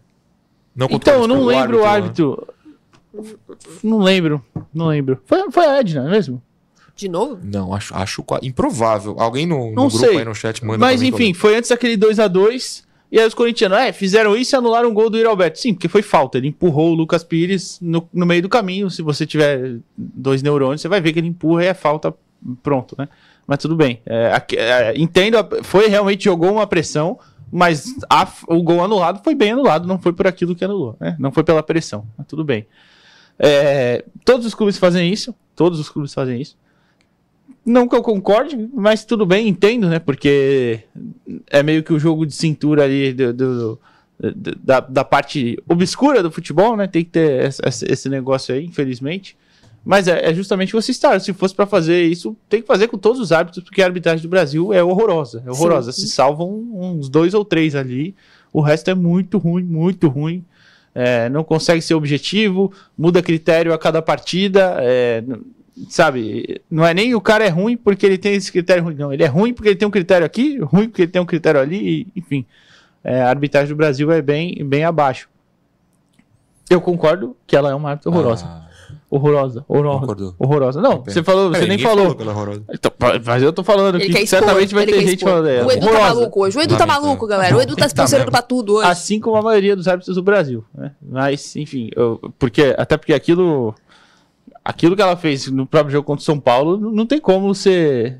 [0.74, 1.90] Não contra Então, eu não lembro o lá.
[1.92, 2.46] árbitro.
[3.82, 5.20] Não lembro, não lembro.
[5.24, 6.42] Foi, foi a Edna, não é mesmo?
[6.96, 7.38] De novo?
[7.42, 9.16] Não, acho, acho improvável.
[9.18, 10.18] Alguém no, no Não grupo sei.
[10.18, 12.83] aí no chat manda Mas enfim, foi antes daquele 2 a 2
[13.14, 15.60] E aí os corintianos, é, fizeram isso e anularam o gol do Yuri Alberto.
[15.60, 16.36] Sim, porque foi falta.
[16.36, 18.90] Ele empurrou o Lucas Pires no, no meio do caminho.
[18.90, 22.12] Se você tiver dois neurônios, você vai ver que ele empurra e é falta.
[22.60, 23.08] Pronto, né?
[23.46, 24.00] Mas tudo bem.
[24.04, 27.16] É, é, entendo, foi realmente jogou uma pressão,
[27.52, 31.14] mas a- o gol anulado foi bem anulado, não foi por aquilo que anulou, né?
[31.16, 32.66] Não foi pela pressão, mas tudo bem.
[33.38, 36.56] É, todos os clubes fazem isso, todos os clubes fazem isso.
[37.64, 39.98] Não que eu concorde, mas tudo bem, entendo, né?
[39.98, 40.80] Porque
[41.50, 43.80] é meio que o jogo de cintura ali do, do-
[44.20, 46.86] do- da, da parte obscura do futebol, né?
[46.86, 49.36] Tem que ter esse, esse- negócio aí, infelizmente.
[49.84, 51.18] Mas é, é justamente você estar.
[51.20, 54.22] Se fosse pra fazer isso, tem que fazer com todos os árbitros, porque a arbitragem
[54.22, 55.42] do Brasil é horrorosa.
[55.46, 55.90] É horrorosa.
[55.92, 56.02] Sim.
[56.02, 58.14] Se salvam uns dois ou três ali.
[58.52, 60.44] O resto é muito ruim, muito ruim.
[60.94, 64.76] É, não consegue ser objetivo, muda critério a cada partida.
[64.80, 65.22] é,
[65.88, 69.12] sabe, não é nem o cara é ruim porque ele tem esse critério ruim, não.
[69.12, 71.60] Ele é ruim porque ele tem um critério aqui, ruim porque ele tem um critério
[71.60, 71.76] ali,
[72.14, 72.44] e, enfim.
[73.02, 75.28] É, a arbitragem do Brasil é bem, bem abaixo.
[76.70, 78.46] Eu concordo que ela é uma árbitra horrorosa.
[78.46, 78.66] Ah,
[79.10, 80.00] horrorosa, horrorosa.
[80.00, 80.34] Concordou.
[80.38, 80.80] Horrorosa.
[80.80, 82.14] Não, você falou, você nem falou.
[82.14, 82.62] que ela é horrorosa.
[82.72, 82.90] Então,
[83.26, 85.28] mas eu tô falando Ele que expor, certamente vai ter gente expor.
[85.28, 85.66] falando dela.
[85.68, 86.14] O Edu tá Horrorosa.
[86.14, 86.58] maluco hoje.
[86.58, 87.54] O Edu tá maluco, galera.
[87.54, 88.88] O Edu tá se Tá posicionando pra tudo hoje.
[88.88, 90.92] Assim como a maioria dos árbitros do Brasil, né?
[91.02, 93.74] Mas, enfim, eu- porque, até porque aquilo,
[94.64, 98.16] aquilo que ela fez no próprio jogo contra o São Paulo, não, tem como você,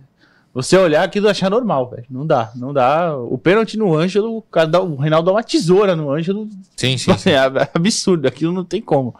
[0.52, 2.04] você olhar aquilo e achar normal, velho.
[2.10, 3.16] Não dá, não dá.
[3.16, 6.98] O pênalti no Ângelo, o, cara dá- o Reinaldo dá uma tesoura no Ângelo, Sim,
[6.98, 7.16] sim.
[7.16, 7.30] sim.
[7.32, 7.38] é
[7.74, 9.14] absurdo, aquilo não tem como.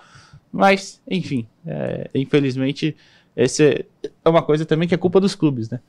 [0.53, 2.97] Mas, enfim, é, infelizmente,
[3.37, 3.85] esse
[4.25, 5.81] é uma coisa também que é culpa dos clubes, né?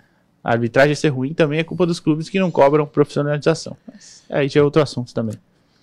[0.43, 3.75] A arbitragem ser ruim também é culpa dos clubes que não cobram profissionalização.
[3.91, 5.35] Mas aí já é outro assunto também.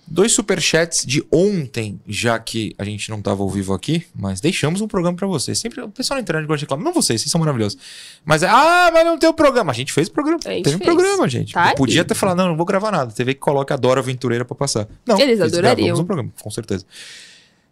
[0.05, 4.81] Dois superchats de ontem, já que a gente não estava ao vivo aqui, mas deixamos
[4.81, 5.57] um programa pra vocês.
[5.57, 6.83] Sempre o pessoal na internet gosta de reclamar.
[6.83, 7.77] Não vocês, vocês são maravilhosos.
[8.25, 9.71] Mas é, ah, mas não tem o programa.
[9.71, 10.39] A gente fez o programa.
[10.39, 10.83] Teve um fez.
[10.83, 11.53] programa, gente.
[11.53, 12.05] Tá Podia aí.
[12.05, 13.11] ter falado, não, não vou gravar nada.
[13.13, 14.87] TV que coloca a Dora Aventureira pra passar.
[15.05, 15.97] Não, Eles adorariam.
[15.97, 16.85] um programa, com certeza.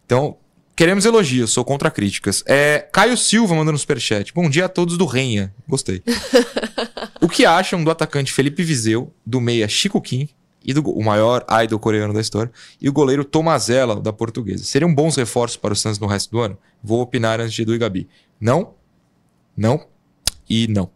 [0.05, 0.37] Então,
[0.75, 2.43] queremos elogios, sou contra críticas.
[2.47, 4.33] É, Caio Silva mandando superchat.
[4.33, 5.53] Bom dia a todos do Renha.
[5.67, 6.01] Gostei.
[7.21, 10.29] o que acham do atacante Felipe Vizeu, do meia Chico Kim,
[10.63, 14.63] e do, o maior idol coreano da história, e o goleiro Tomazella, da portuguesa?
[14.63, 16.57] Seriam bons reforços para o Santos no resto do ano?
[16.83, 18.07] Vou opinar antes de Edu e Gabi.
[18.39, 18.73] Não,
[19.55, 19.85] não
[20.49, 20.89] e não.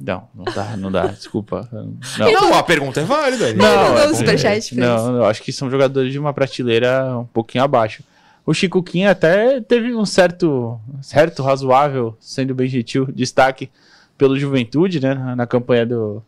[0.00, 1.68] Não, não dá, não dá, desculpa.
[2.18, 3.52] Não, Não, a pergunta é válida.
[3.52, 4.76] Não, não, é superchat.
[4.76, 8.04] Não, não, acho que são jogadores de uma prateleira um pouquinho abaixo.
[8.46, 13.68] O Chico Kim até teve um certo, certo razoável, sendo bem gentil, destaque
[14.16, 15.14] pelo Juventude, né?
[15.36, 16.22] Na campanha do.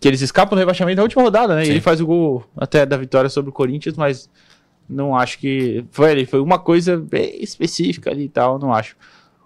[0.00, 1.62] Que eles escapam do rebaixamento na última rodada, né?
[1.62, 1.72] E Sim.
[1.72, 4.28] ele faz o gol até da vitória sobre o Corinthians, mas
[4.88, 5.84] não acho que.
[5.90, 8.96] Foi, ele foi uma coisa bem específica ali e tal, não acho.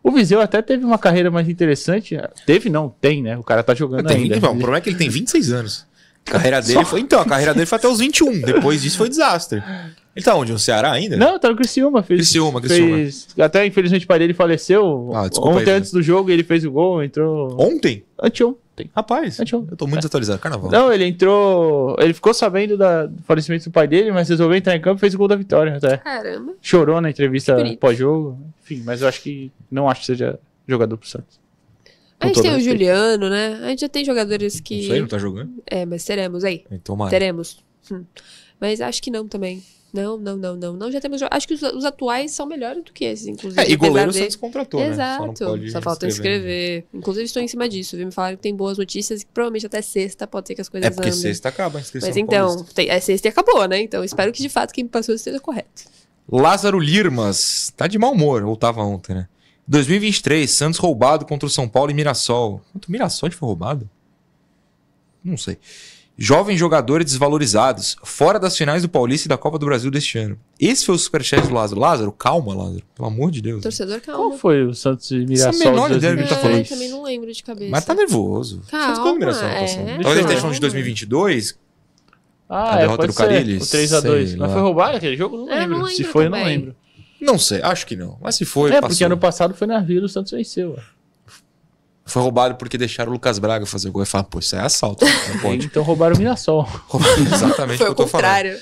[0.02, 2.16] O Viseu até teve uma carreira mais interessante.
[2.46, 3.36] Teve, não, tem, né?
[3.36, 4.36] O cara tá jogando Tem, ainda.
[4.36, 5.86] então, o problema é que ele tem 26 anos.
[6.26, 7.00] A carreira dele foi.
[7.00, 8.40] Então, a carreira dele foi até os 21.
[8.42, 9.62] Depois disso foi desastre.
[10.14, 10.52] Ele tá onde?
[10.52, 11.16] No Ceará ainda?
[11.16, 12.02] Não, tá no Criciúma.
[12.02, 12.96] Fez, Criciúma, Criciúma.
[12.96, 15.10] Fez, até, infelizmente, o pai dele faleceu.
[15.14, 17.56] Ah, desculpa Ontem, aí, antes do jogo, ele fez o gol, entrou...
[17.60, 18.04] Ontem?
[18.20, 18.60] Anteontem.
[18.94, 19.68] Rapaz, Anteontem.
[19.72, 20.38] eu tô muito desatualizado.
[20.40, 20.70] Carnaval.
[20.70, 21.96] Não, ele entrou...
[21.98, 25.00] Ele ficou sabendo da- do falecimento do pai dele, mas resolveu entrar em campo e
[25.00, 25.96] fez o gol da vitória até.
[25.98, 26.54] Caramba.
[26.60, 28.38] Chorou na entrevista pós-jogo.
[28.62, 29.50] Enfim, mas eu acho que...
[29.70, 31.38] Não acho que seja jogador pro Santos.
[32.20, 32.78] A gente tem o respeito.
[32.78, 33.60] Juliano, né?
[33.62, 34.88] A gente já tem jogadores que.
[34.88, 35.52] sei, não tá jogando?
[35.64, 36.64] É, mas teremos aí.
[36.68, 36.96] Então.
[37.08, 37.62] Teremos.
[37.92, 38.02] Hum.
[38.60, 39.62] Mas acho que não também.
[39.92, 40.72] Não, não, não, não.
[40.74, 41.22] Não, já temos.
[41.30, 43.62] Acho que os, os atuais são melhores do que esses, inclusive.
[43.62, 44.88] É, e goleiro o Santos contratou, né?
[44.88, 45.38] Exato.
[45.38, 46.38] Só, não pode Só falta escrever.
[46.38, 46.84] inscrever.
[46.92, 48.04] Inclusive, estou em cima disso, viu?
[48.04, 50.68] Me falaram que tem boas notícias e que provavelmente até sexta pode ser que as
[50.68, 51.20] coisas É porque andem.
[51.20, 53.80] sexta acaba a inscrição Mas então, tem, é sexta e acabou, né?
[53.80, 55.84] Então, espero que de fato quem passou esteja correto.
[56.30, 57.72] Lázaro Lirmas.
[57.74, 59.28] Tá de mau humor, ou tava ontem, né?
[59.66, 62.60] 2023, Santos roubado contra o São Paulo e Mirassol.
[62.72, 63.88] Quanto Mirassol foi roubado?
[65.24, 65.58] Não sei.
[66.20, 70.36] Jovens jogadores desvalorizados, fora das finais do Paulista e da Copa do Brasil deste ano.
[70.58, 71.80] Esse foi o superchat do Lázaro.
[71.80, 72.82] Lázaro, calma, Lázaro.
[72.96, 73.62] Pelo amor de Deus.
[73.62, 74.36] Torcedor, Qual calma.
[74.38, 76.58] foi o Santos e Essa Mirassol menor de ideia do que tá falando.
[76.58, 77.70] eu também não lembro de cabeça.
[77.70, 78.62] Mas tá nervoso.
[78.68, 79.60] Calma, Santos o Mirassol ano é.
[79.60, 79.76] passado.
[79.84, 81.58] Deixa Talvez ele esteja falando de 2022.
[82.48, 83.18] Ah, A é, derrota do ser.
[83.18, 83.56] Carille?
[83.58, 84.26] O 3x2.
[84.26, 85.36] Sei Mas foi roubado aquele jogo?
[85.36, 85.78] Não É, lembro.
[85.78, 86.58] não Se lembro foi, eu não também.
[86.58, 86.76] lembro.
[87.20, 88.18] Não sei, acho que não.
[88.20, 88.88] Mas se foi, É, passou.
[88.88, 90.72] porque ano passado foi na Vila, o Santos venceu.
[90.72, 90.82] ué.
[92.08, 94.02] Foi roubado porque deixaram o Lucas Braga fazer o gol.
[94.02, 95.04] Eu falo, pô, isso é assalto.
[95.04, 95.66] Não pode.
[95.66, 96.66] Então roubaram o Mirassol.
[97.32, 98.24] Exatamente Foi o que eu tô falando.
[98.24, 98.58] contrário.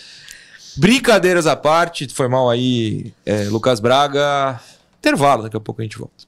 [0.77, 4.61] Brincadeiras à parte, foi mal aí, é, Lucas Braga.
[4.99, 6.27] Intervalo, daqui a pouco a gente volta.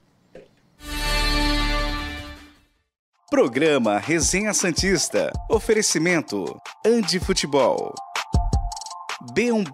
[3.29, 5.31] Programa Resenha Santista.
[5.49, 7.93] Oferecimento: Andi Futebol.
[9.35, 9.69] B1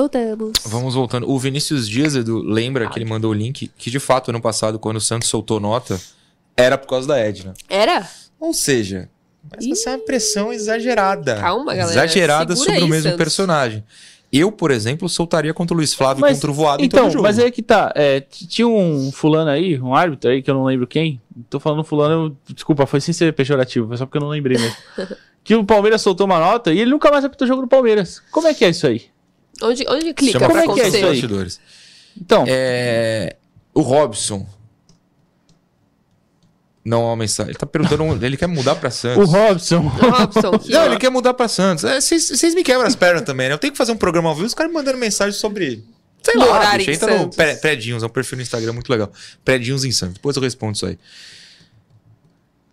[0.00, 0.52] Voltamos.
[0.64, 1.30] Vamos voltando.
[1.30, 4.78] O Vinícius Dias, Edu, lembra que ele mandou o link que, de fato, ano passado,
[4.78, 6.00] quando o Santos soltou nota,
[6.56, 7.52] era por causa da Edna.
[7.68, 8.08] Era?
[8.38, 9.08] Ou seja,
[9.50, 11.36] mas essa é uma pressão exagerada.
[11.36, 11.90] Calma, galera.
[11.98, 13.18] Exagerada Segura sobre o aí, mesmo Santos.
[13.18, 13.84] personagem.
[14.32, 17.00] Eu, por exemplo, soltaria contra o Luiz Flávio e Mas- contra o Voado em Então,
[17.04, 17.24] todo jogo.
[17.24, 17.92] mas aí que tá.
[17.96, 21.20] é, tinha um fulano aí, um árbitro aí, que eu não lembro quem.
[21.50, 24.56] Tô falando fulano, eu- desculpa, foi sem ser pejorativo, foi só porque eu não lembrei
[24.56, 24.76] mesmo.
[25.42, 28.22] que o Palmeiras soltou uma nota e ele nunca mais apitou jogo do Palmeiras.
[28.30, 29.06] Como é que é isso aí?
[29.62, 31.04] Onde, onde clica Chama pra como é que é isso acontecer?
[31.06, 31.10] aí?
[31.12, 31.60] bastidores.
[32.20, 33.36] Então, É,
[33.74, 34.46] o Robson.
[36.84, 37.50] Não, uma mensagem.
[37.50, 39.28] Ele tá perguntando, ele quer mudar pra O Santos.
[39.30, 39.80] Robson.
[39.80, 41.84] Robson, que Não, ele quer mudar pra Santos.
[41.84, 43.54] É, Vocês vocês me quebram as pernas também, né?
[43.54, 45.84] Eu tenho que fazer um programa ao vivo, os caras me mandando mensagem sobre.
[46.22, 47.36] Sei lá, bicho, entra no Santos.
[47.36, 49.10] Pré- Predinhos, é um perfil no Instagram muito legal.
[49.44, 50.14] Predinhos em Santos.
[50.14, 50.98] Depois eu respondo isso aí.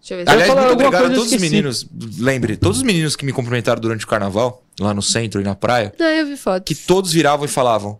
[0.07, 1.85] Deixa eu ver Aliás, falar muito obrigado a todos os eu meninos.
[2.17, 5.55] Lembre, todos os meninos que me cumprimentaram durante o carnaval, lá no centro e na
[5.55, 6.63] praia, Não, eu vi fotos.
[6.65, 7.99] que todos viravam e falavam.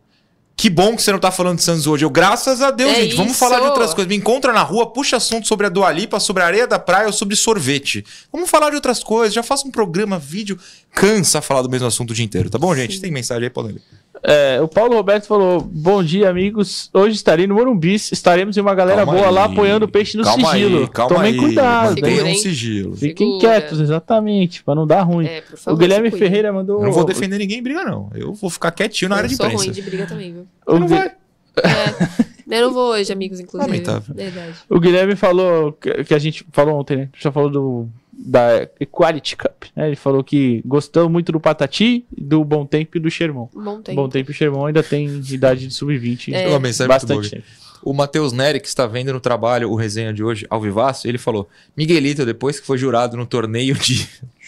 [0.60, 2.04] Que bom que você não tá falando de Santos hoje.
[2.04, 3.16] Eu, graças a Deus, É gente.
[3.16, 3.40] Vamos isso.
[3.40, 4.10] falar de outras coisas.
[4.10, 7.06] Me encontra na rua, puxa assunto sobre a Dua Lipa, sobre a areia da praia
[7.06, 8.04] ou sobre sorvete.
[8.32, 9.36] Vamos falar de outras coisas.
[9.36, 10.58] Já faça um programa, vídeo.
[10.96, 13.00] Cansa falar do mesmo assunto o dia inteiro, tá bom, gente?
[13.00, 13.82] Tem mensagem aí, podem ler.
[14.24, 16.90] É, o Paulo Roberto falou: Bom dia, amigos.
[16.94, 17.96] Hoje estarei no Morumbi.
[17.96, 19.52] Estaremos em uma galera Calma boa lá aí.
[19.52, 20.80] apoiando o peixe no calma sigilo.
[20.80, 21.38] Aí, calma Tomem aí.
[21.38, 21.94] cuidado.
[21.94, 22.96] Segura, um sigilo.
[22.96, 23.40] Fiquem Segura.
[23.60, 25.26] quietos, exatamente, pra não dar ruim.
[25.26, 25.74] É, favor.
[25.76, 26.12] o Guilherme.
[26.12, 26.80] Ferreira mandou.
[26.80, 28.10] Eu não vou defender ninguém em briga, não.
[28.16, 29.64] Eu vou ficar quietinho na área Eu de sou imprensa.
[29.66, 30.48] ruim de briga também, viu?
[30.66, 31.12] O, Não vai.
[31.58, 32.58] É.
[32.60, 33.70] Eu não vou hoje, amigos, inclusive.
[33.72, 34.16] Lamentável.
[34.16, 34.54] Verdade.
[34.70, 37.10] o Guilherme falou que, que a gente falou ontem, né?
[37.20, 39.88] Já falou do da Equality Cup, né?
[39.88, 43.48] Ele falou que gostou muito do Patati, do Bom Tempo e do Sherman.
[43.54, 43.96] Bom tempo.
[43.96, 46.34] Bom Tempo e Sherman ainda tem idade de sub-20.
[46.34, 46.48] É.
[46.48, 47.22] Uma mensagem muito boa.
[47.22, 47.44] Bastante.
[47.84, 51.18] O Matheus Neri, que está vendo no trabalho o resenha de hoje ao vivaço, ele
[51.18, 54.08] falou: Miguelito, depois que foi jurado no torneio de.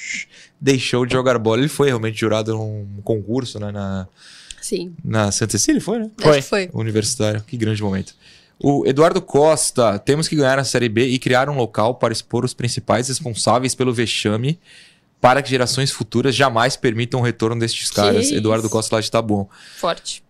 [0.59, 1.59] deixou de jogar bola.
[1.59, 3.71] Ele foi realmente jurado num concurso, né?
[3.71, 4.07] Na,
[4.59, 4.93] Sim.
[5.03, 6.11] na Santa Cecília, foi, né?
[6.17, 6.31] Foi.
[6.31, 6.69] Acho que foi.
[6.73, 7.43] Universitário.
[7.43, 8.13] Que grande momento.
[8.61, 12.43] O Eduardo Costa, temos que ganhar a Série B e criar um local para expor
[12.43, 14.59] os principais responsáveis pelo vexame
[15.21, 18.25] para que gerações futuras jamais permitam o retorno destes caras.
[18.25, 18.35] isso?
[18.35, 19.49] Eduardo Costa lá de Taboão.
[19.77, 20.23] Forte.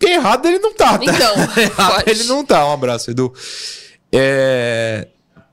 [0.00, 1.04] Errado ele não tá, tá?
[1.04, 2.10] Então, Errado forte.
[2.10, 2.66] ele não tá.
[2.66, 3.32] Um abraço, Edu.
[4.12, 5.08] É...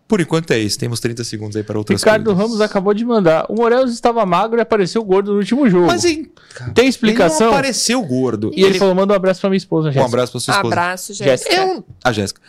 [0.07, 0.77] Por enquanto é isso.
[0.77, 2.41] Temos 30 segundos aí para outras Ricardo coisas.
[2.43, 3.45] Ramos acabou de mandar.
[3.49, 5.87] O Morelos estava magro e apareceu gordo no último jogo.
[5.87, 6.29] Mas hein,
[6.75, 7.47] Tem ele explicação?
[7.47, 8.51] não apareceu gordo.
[8.55, 10.05] E ele, falou: manda um abraço pra minha esposa, Um Jéssica.
[10.05, 10.73] abraço pra sua esposa.
[10.73, 11.51] Abraço, Jéssica.
[11.55, 11.73] Jéssica.
[11.73, 12.41] Eu, a Jéssica.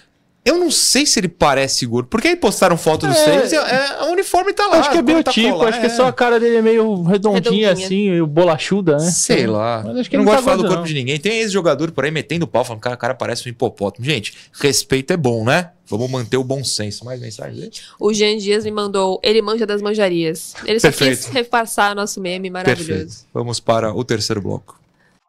[0.46, 2.06] Eu não sei se ele parece gordo.
[2.08, 3.24] Porque aí postaram foto dos É.
[3.24, 4.78] treinos e é, o uniforme tá lá.
[4.78, 7.34] acho que é tá biotipo, acho que é só a cara dele é meio redondinha,
[7.70, 7.72] Redondinha.
[7.72, 9.10] assim, meio bolachuda, né?
[9.10, 9.82] Sei lá.
[9.84, 10.84] Mas acho que eu não ele gosto tá de falar do corpo não.
[10.84, 11.18] de ninguém.
[11.18, 14.04] Tem ex-jogador por aí metendo pau, falando, cara, o cara parece um hipopótamo.
[14.06, 15.72] Gente, respeito é bom, né?
[15.88, 17.04] Vamos manter o bom senso.
[17.04, 17.70] Mais mensagem aí?
[17.98, 20.54] O Jean Dias me mandou, ele manja das manjarias.
[20.64, 21.16] Ele só Perfeito.
[21.18, 22.86] quis repassar nosso meme maravilhoso.
[22.92, 23.14] Perfeito.
[23.34, 24.80] Vamos para o terceiro bloco.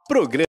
[0.07, 0.46] Programa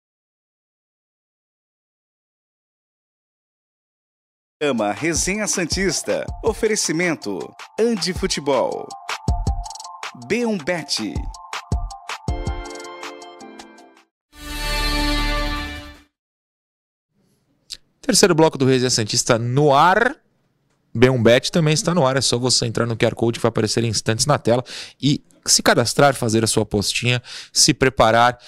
[4.94, 6.26] Resenha Santista.
[6.42, 7.38] Oferecimento
[7.78, 8.88] Andi Futebol.
[10.26, 11.14] B1 Bet.
[18.00, 20.16] Terceiro bloco do Resenha Santista no ar.
[20.96, 22.16] B1Bet também está no ar.
[22.16, 24.64] É só você entrar no QR Code que vai aparecer em instantes na tela
[25.02, 28.40] e se cadastrar, fazer a sua postinha, se preparar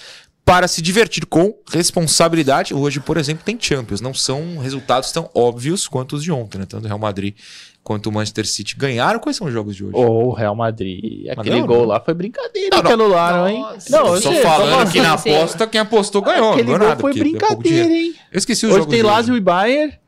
[0.46, 2.72] para se divertir com responsabilidade.
[2.72, 4.00] Hoje, por exemplo, tem Champions.
[4.00, 6.66] Não são resultados tão óbvios quanto os de ontem, né?
[6.66, 7.34] Tanto o Real Madrid
[7.82, 9.18] quanto o Manchester City ganharam.
[9.18, 9.96] Quais são os jogos de hoje?
[9.96, 11.26] Ô, o Real Madrid.
[11.30, 11.86] Aquele não, gol não.
[11.86, 12.94] lá foi brincadeira Não, que não.
[13.06, 13.64] anularam, hein?
[13.90, 16.52] Não, Eu só sei, falando que na aposta, quem apostou ganhou.
[16.52, 17.00] Aquele não gol nada.
[17.00, 18.14] foi brincadeira, hein?
[18.30, 19.98] Eu esqueci os Hoje jogos tem de Lazio e Bayern.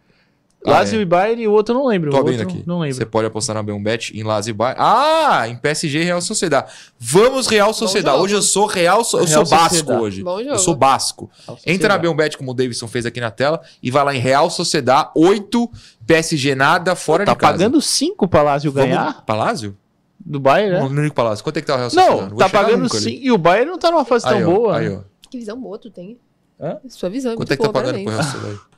[0.66, 1.02] Ah, Lazio é.
[1.02, 2.10] e Bayern e o outro eu não lembro.
[2.10, 2.64] Tô o abrindo outro aqui.
[2.66, 3.06] não Você lembro.
[3.06, 4.80] pode apostar na B1Bet em Lazio e Bayern.
[4.82, 6.72] Ah, em PSG e Real Sociedade.
[6.98, 8.18] Vamos Real Sociedade.
[8.20, 10.00] Hoje eu sou Real, so- eu Real sou Basco Sociedade.
[10.02, 10.24] hoje.
[10.48, 11.30] Eu sou Basco.
[11.64, 14.50] Entra na B1Bet como o Davidson fez aqui na tela e vai lá em Real
[14.50, 15.70] Sociedade 8
[16.06, 17.52] PSG nada fora Tá de casa.
[17.52, 19.76] pagando 5 pra Lazio Vamos- ganhar Palácio?
[20.20, 20.80] do Bayern, né?
[20.80, 21.42] Não, não ligo Palácio.
[21.44, 22.30] Quanto é que tá o Real Sociedade?
[22.30, 23.04] Não, tá pagando nunca ali.
[23.04, 23.24] 5.
[23.24, 24.76] E o Bayern não tá numa fase Aí, tão ó, boa.
[24.78, 24.96] Aí, né?
[25.04, 25.28] ó.
[25.30, 26.18] Que visão boa tu tem.
[26.60, 26.78] Hã?
[26.88, 28.32] Sua visão é Quanto muito é que tá boa, pagando pro parabéns.
[28.34, 28.68] Real Sociedade?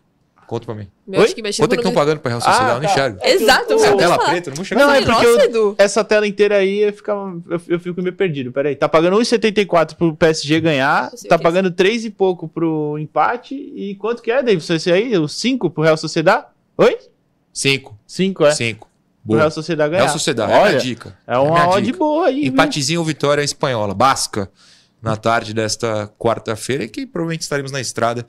[0.51, 0.89] Conta pra mim.
[1.07, 1.27] Meu, Oi?
[1.27, 2.65] acho que mexendo Quanto é que estão pagando pro Real Sociedade?
[2.65, 2.91] Ah, eu não tá.
[2.93, 3.19] enxergo.
[3.23, 4.31] Exato, vou tela falar.
[4.31, 5.75] preta, não vou chegar Não, é porque Nossa, eu-.
[5.79, 8.51] Essa tela inteira aí eu, ficava, eu, eu fico meio perdido.
[8.51, 13.55] Peraí, tá pagando 1,74 pro PSG ganhar, tá é pagando 3 e pouco pro empate.
[13.55, 14.75] E quanto que é, Davidson?
[14.75, 15.17] Esse aí?
[15.17, 16.47] O 5 pro Real Sociedade?
[16.77, 16.99] Oi?
[17.53, 17.97] Cinco.
[18.05, 18.51] 5, é.
[18.51, 18.89] Cinco.
[19.23, 19.39] Pro Boa.
[19.39, 20.03] Real Sociedade ganhar.
[20.03, 20.51] Real Sociedade.
[20.51, 21.17] É a Olha, dica.
[21.29, 21.99] é a uma minha odd dica.
[21.99, 22.47] boa aí.
[22.47, 24.51] Empatezinho ou vitória espanhola, basca,
[25.01, 28.27] na tarde desta quarta-feira, que provavelmente estaremos na estrada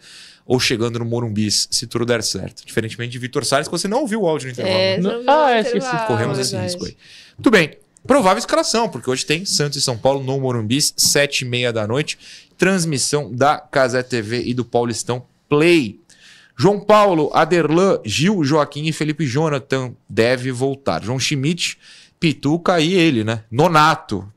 [0.52, 2.66] ou chegando no Morumbis, se tudo der certo.
[2.66, 4.78] Diferentemente de Vitor Salles, que você não ouviu o áudio no intervalo.
[4.78, 5.02] É, né?
[5.04, 5.88] Não- não Ah, é, esqueci.
[6.08, 6.74] Corremos esse verdade.
[6.74, 6.98] risco aí.
[7.38, 7.78] Muito bem.
[8.06, 11.88] Provável escalação, porque hoje tem Santos e São Paulo no Morumbis, sete e meia da
[11.88, 12.20] noite.
[12.58, 16.02] Transmissão da Casé TV e do Paulistão Play.
[16.58, 21.02] João Paulo, Aderlan, Gil, Joaquim e Felipe Jonathan deve voltar.
[21.02, 21.78] João Schmidt,
[22.20, 23.46] Pituca e ele, né?
[23.50, 24.30] Nonato.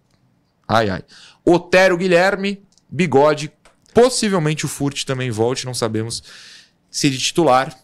[0.69, 1.03] Ai, ai.
[1.45, 3.51] Otero Guilherme, Bigode.
[3.95, 6.23] Possivelmente o Furt também volte, não sabemos
[6.91, 7.79] se de titular.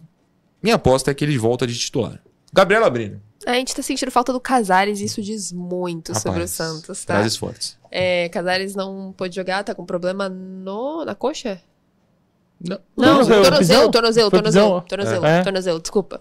[0.63, 2.21] Minha aposta é que ele volta de titular.
[2.53, 3.23] Gabriel Abrino.
[3.47, 7.05] A gente tá sentindo falta do Casares e isso diz muito sobre o Rapaz, Santos,
[7.05, 7.15] tá?
[7.15, 7.79] Frases fortes.
[7.91, 11.63] É, Casares não pôde jogar, tá com problema no, na coxa?
[12.61, 15.43] Não, Não, Tornozelo, tornozelo, tornozelo, tornozelo, tornozelo, É.
[15.43, 16.21] tornozelo, desculpa.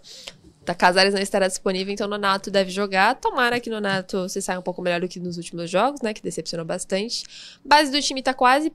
[0.66, 3.16] Da Casares não estará disponível, então Nonato deve jogar.
[3.16, 6.14] Tomara que Nonato se saia um pouco melhor do que nos últimos jogos, né?
[6.14, 7.24] Que decepcionou bastante.
[7.66, 8.72] Base do time tá quase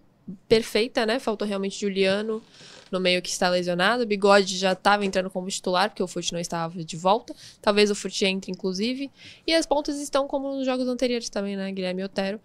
[0.49, 1.18] perfeita, né?
[1.18, 2.43] Faltou realmente Juliano
[2.91, 4.05] no meio que está lesionado.
[4.05, 7.35] O Bigode já estava entrando como titular, porque o Furt não estava de volta.
[7.61, 9.11] Talvez o Furt entre, inclusive.
[9.47, 11.70] E as pontas estão como nos jogos anteriores também, né?
[11.72, 12.41] Guilherme e Otero.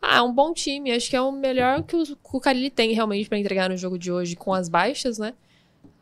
[0.00, 0.92] Ah, é um bom time.
[0.92, 4.12] Acho que é o melhor que o, Carilli tem realmente para entregar no jogo de
[4.12, 5.32] hoje com as baixas, né?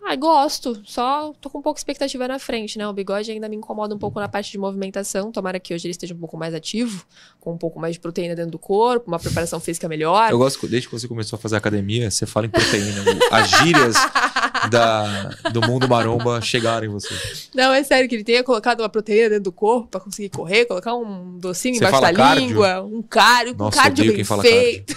[0.04, 0.82] Ah, gosto.
[0.84, 2.86] Só tô com um pouco de expectativa na frente, né?
[2.88, 5.30] O bigode ainda me incomoda um pouco na parte de movimentação.
[5.30, 7.06] Tomara que hoje ele esteja um pouco mais ativo,
[7.38, 10.30] com um pouco mais de proteína dentro do corpo, uma preparação física melhor.
[10.32, 13.04] Eu gosto, desde que você começou a fazer academia, você fala em proteína.
[13.30, 13.94] As gírias
[14.70, 17.14] da, do mundo maromba chegaram em você.
[17.54, 20.66] Não, é sério, que ele tenha colocado uma proteína dentro do corpo pra conseguir correr,
[20.66, 22.46] colocar um docinho Você embaixo da cardio?
[22.46, 24.96] língua, um cardio, um Nossa, cardio odeio bem feito.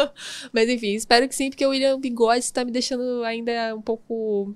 [0.52, 4.54] Mas enfim, espero que sim, porque o William Bigode está me deixando ainda um pouco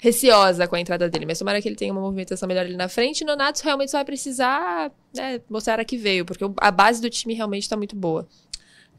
[0.00, 1.26] receosa com a entrada dele.
[1.26, 3.20] Mas tomara que ele tenha uma movimentação melhor ali na frente.
[3.20, 7.10] E Nonato realmente só vai precisar né, mostrar a que veio, porque a base do
[7.10, 8.26] time realmente tá muito boa.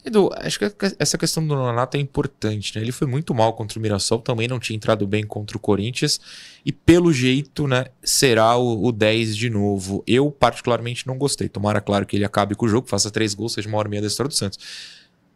[0.03, 0.65] Edu, acho que
[0.97, 2.81] essa questão do Nonato é importante, né?
[2.81, 6.19] Ele foi muito mal contra o Mirassol, também não tinha entrado bem contra o Corinthians,
[6.65, 10.03] e pelo jeito, né, será o, o 10 de novo.
[10.07, 11.47] Eu, particularmente, não gostei.
[11.47, 13.91] Tomara, claro, que ele acabe com o jogo, faça três gols, seja uma hora e
[13.91, 14.57] meia da história do Santos.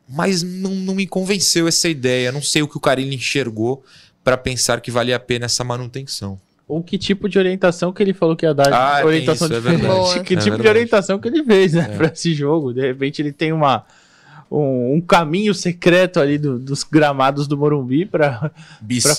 [0.09, 2.31] Mas não, não me convenceu essa ideia.
[2.31, 3.83] Não sei o que o Carilli enxergou
[4.23, 6.39] para pensar que valia a pena essa manutenção.
[6.67, 8.71] Ou que tipo de orientação que ele falou que ia dar.
[8.73, 9.81] Ah, orientação isso, é diferente.
[9.81, 10.23] verdade.
[10.23, 10.67] Que É tipo de verdade.
[10.69, 11.89] orientação que ele fez, né?
[11.91, 11.97] É.
[11.97, 12.73] Pra esse jogo.
[12.73, 13.85] De repente ele tem uma.
[14.49, 18.51] Um, um caminho secreto ali do- dos gramados do Morumbi pra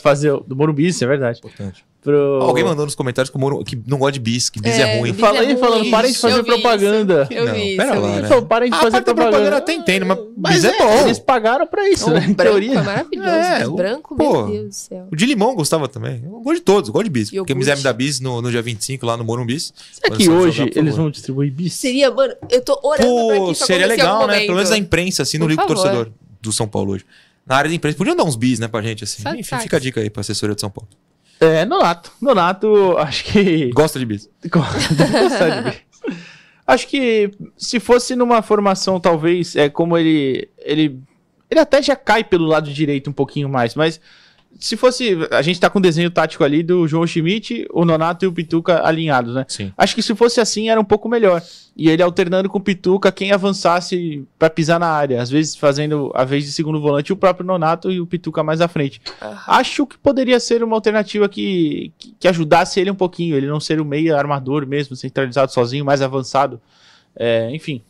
[0.01, 0.31] fazer.
[0.31, 1.39] o- Do Morumbi, isso é verdade.
[1.41, 1.85] Importante.
[2.07, 2.39] Pro...
[2.41, 4.97] Alguém mandou nos comentários que, o Moro- que não gosta de bis, que bis é,
[4.97, 5.11] É, ruim.
[5.11, 7.27] bis Fala aí, é falando, parem de fazer eu propaganda.
[7.33, 8.27] Eu Não, vi isso, pera eu lá, vi né?
[8.27, 9.31] Então, parem de A fazer da propaganda.
[9.33, 11.05] propaganda até entendo, mas, Mas bis é, bom.
[11.05, 12.21] Eles pagaram pra isso, O né?
[12.29, 12.79] Em branco teoria.
[12.79, 13.29] é maravilhoso.
[13.29, 14.33] É, o- branco, pô.
[14.47, 15.09] meu Deus do céu.
[15.11, 16.23] O de limão gostava também.
[16.25, 17.31] Eu gosto de todos, eu gosto de bis.
[17.31, 19.75] Quem quiser me dar bis no, no dia 25 lá no Morumbis.
[19.93, 21.75] Será que hoje jogar, eles vão distribuir bis?
[21.75, 24.41] Seria, mano, eu tô orando pra Pô, seria legal, né?
[24.43, 25.75] Pelo menos na imprensa, assim, no livro favor.
[25.83, 27.05] torcedor do São Paulo hoje.
[27.45, 27.97] Na área da imprensa.
[27.99, 29.23] Podiam dar uns bis, né, pra gente, assim.
[29.39, 30.89] Enfim, fica a dica aí pra assessoria de São Paulo.
[31.41, 32.13] É, Nonato.
[32.21, 33.71] Nonato, acho que.
[33.71, 34.29] Gosta de bis.
[34.43, 35.83] Deve gostar de ver.
[36.67, 40.49] Acho que se fosse numa formação, talvez, é como ele.
[40.59, 41.01] Ele,
[41.51, 44.01] ele até já cai pelo lado direito um pouquinho mais, mas
[44.59, 45.17] se fosse.
[45.31, 48.33] A gente tá com o desenho tático ali do João Schmidt, o Nonato e o
[48.33, 49.45] Pituca alinhados, né?
[49.49, 49.73] Sim.
[49.77, 51.43] Acho que se fosse assim era um pouco melhor.
[51.77, 55.21] E ele alternando com o Pituca, quem avançasse pra pisar na área.
[55.21, 58.61] Às vezes fazendo a vez de segundo volante o próprio Nonato e o Pituca mais
[58.61, 59.01] à frente.
[59.47, 63.37] Acho que poderia ser uma alternativa que, que, que ajudasse ele um pouquinho.
[63.37, 66.61] Ele não ser o meio armador mesmo, centralizado sozinho, mais avançado.
[67.15, 67.83] É, enfim.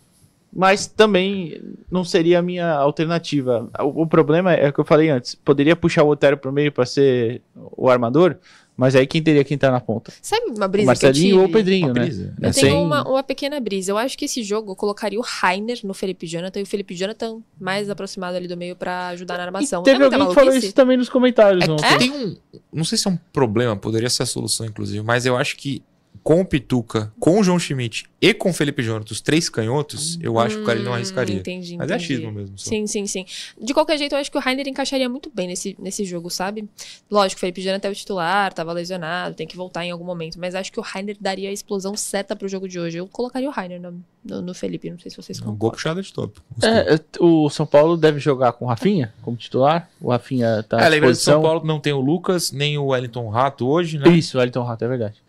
[0.58, 3.68] Mas também não seria a minha alternativa.
[3.80, 5.34] O, o problema é o que eu falei antes.
[5.34, 7.42] Poderia puxar o Otero pro meio para ser
[7.76, 8.36] o armador,
[8.74, 10.10] mas aí quem teria que entrar na ponta?
[10.22, 11.38] Sabe uma O brisa Marcelinho que eu tive?
[11.38, 12.00] ou o Pedrinho, Uma né?
[12.00, 12.34] brisa.
[12.40, 13.92] Eu É, tenho sem- uma, uma pequena brisa.
[13.92, 16.94] Eu acho que esse jogo eu colocaria o Rainer no Felipe Jonathan e o Felipe
[16.94, 19.82] Jonathan mais aproximado ali do meio pra ajudar na armação.
[19.82, 21.98] E teve Não é alguém que falou isso também nos comentários É, ontem.
[21.98, 22.36] Tem um.
[22.72, 25.82] Não sei se é um problema, poderia ser a solução, inclusive, mas eu acho que
[26.26, 30.18] com o Pituca, com o João Schmidt e com o Felipe Jonathan, os três canhotos,
[30.20, 31.36] eu acho que o cara não Hum, arriscaria.
[31.36, 32.14] Entendi, Mas é entendi.
[32.14, 32.58] achismo mesmo.
[32.58, 32.68] Só.
[32.68, 33.24] Sim, sim, sim.
[33.62, 36.68] De qualquer jeito, eu acho que o Rainer encaixaria muito bem nesse, nesse jogo, sabe?
[37.08, 40.36] Lógico, o Felipe Jonathan é o titular, tava lesionado, tem que voltar em algum momento.
[40.40, 42.96] Mas acho que o Rainer daria a explosão certa pro jogo de hoje.
[42.98, 45.76] Eu colocaria o Rainer no, no, no Felipe, não sei se vocês Um gol concordam.
[45.76, 46.40] puxado de top.
[46.56, 46.70] Gostei.
[46.96, 49.88] É, o São Paulo deve jogar com o Rafinha como titular.
[50.00, 51.34] O Rafinha tá É, lembrando que disposição.
[51.34, 54.08] São Paulo não tem o Lucas, nem o Wellington Rato hoje, né?
[54.10, 55.25] Isso, o Elton Rato, é verdade.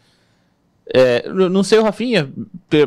[0.93, 2.31] É, não sei o Rafinha,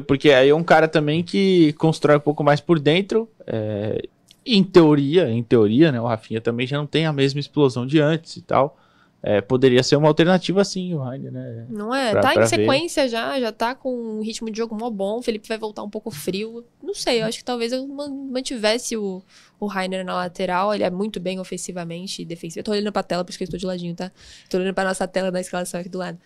[0.06, 3.28] porque aí é um cara também que constrói um pouco mais por dentro.
[3.46, 4.02] é,
[4.44, 6.00] em teoria, em teoria, né?
[6.00, 8.78] O Rafinha também já não tem a mesma explosão de antes e tal.
[9.22, 11.66] É, poderia ser uma alternativa sim, o Rainer, né?
[11.68, 12.10] Não é?
[12.10, 15.18] Pra- tá pra em sequência já, já tá com um ritmo de jogo mó bom.
[15.18, 16.64] O Felipe vai voltar um pouco frio.
[16.82, 19.22] Não sei, eu acho que talvez eu man- mantivesse o,
[19.58, 20.74] o Rainer na lateral.
[20.74, 22.60] Ele é muito bem ofensivamente e defensivo.
[22.60, 24.10] Eu tô olhando pra tela, por isso que eu estou de ladinho, tá?
[24.48, 26.18] Tô olhando pra nossa tela da escalação aqui do lado.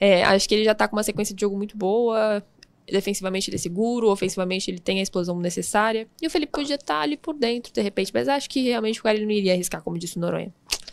[0.00, 2.42] É, acho que ele já tá com uma sequência de jogo muito boa.
[2.90, 6.08] Defensivamente ele é seguro, ofensivamente ele tem a explosão necessária.
[6.22, 8.10] E o Felipe podia estar ali por dentro, de repente.
[8.14, 10.50] Mas acho que realmente o cara ele não iria arriscar, como disse o Noronha.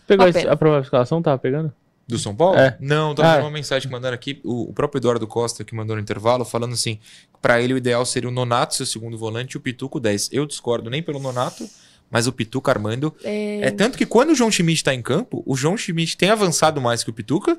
[0.08, 0.52] Pegou pena.
[0.52, 1.22] a provável escalação?
[1.22, 1.72] Tava pegando?
[2.08, 2.58] Do São Paulo?
[2.58, 2.78] É.
[2.80, 3.36] Não, tava Ah.
[3.38, 6.46] vendo uma mensagem que mandaram aqui, o, o próprio Eduardo Costa que mandou no intervalo,
[6.46, 7.00] falando assim,
[7.42, 10.30] pra ele o ideal seria o Nonato, seu segundo volante, e o Pituco 10.
[10.32, 11.68] Eu discordo nem pelo Nonato,
[12.12, 13.12] mas o Pituca armando.
[13.24, 16.30] É, É tanto que quando o João Schmidt tá em campo, o João Schmidt tem
[16.30, 17.58] avançado mais que o Pituca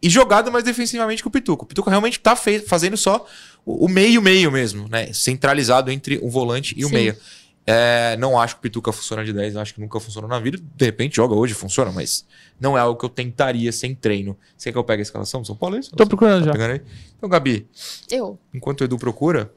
[0.00, 1.64] e jogado mais defensivamente que o Pituca.
[1.64, 3.26] O Pituca realmente tá fazendo só
[3.66, 5.10] o o meio-meio mesmo, né?
[5.12, 6.94] Centralizado entre o volante e o Sim.
[6.94, 7.18] meia.
[7.66, 10.58] É, não acho que o Pituca funciona de 10, acho que nunca funcionou na vida.
[10.76, 12.26] De repente joga hoje, funciona, mas
[12.60, 14.36] não é algo que eu tentaria sem treino.
[14.56, 15.76] Você quer que eu pegue a escalação do São Paulo?
[15.76, 15.90] É isso?
[15.96, 16.80] Tô procurando Tá já.
[17.16, 17.66] Então, Gabi,
[18.10, 18.38] Eu.
[18.52, 19.50] enquanto o Edu procura,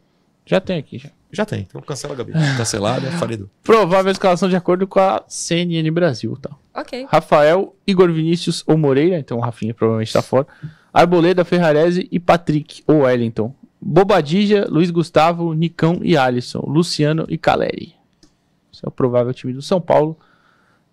[0.45, 1.10] Já tem aqui, já.
[1.30, 1.62] já tem.
[1.68, 2.32] Então cancela, Gabi.
[2.55, 3.49] Cancelada, fala Edu.
[3.62, 6.51] Provável escalação de acordo com a CNN Brasil, tá?
[6.74, 7.05] Ok.
[7.10, 10.47] Rafael, Igor Vinícius ou Moreira, então o Rafinha provavelmente tá fora.
[10.93, 13.53] Arboleda, Ferrarese e Patrick ou Wellington.
[13.82, 16.64] Bobadija, Luiz Gustavo, Nicão e Alisson.
[16.66, 17.97] Luciano e Caleri.
[18.78, 20.15] Esse é o provável time do São Paulo.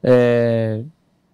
[0.03, 0.83] É,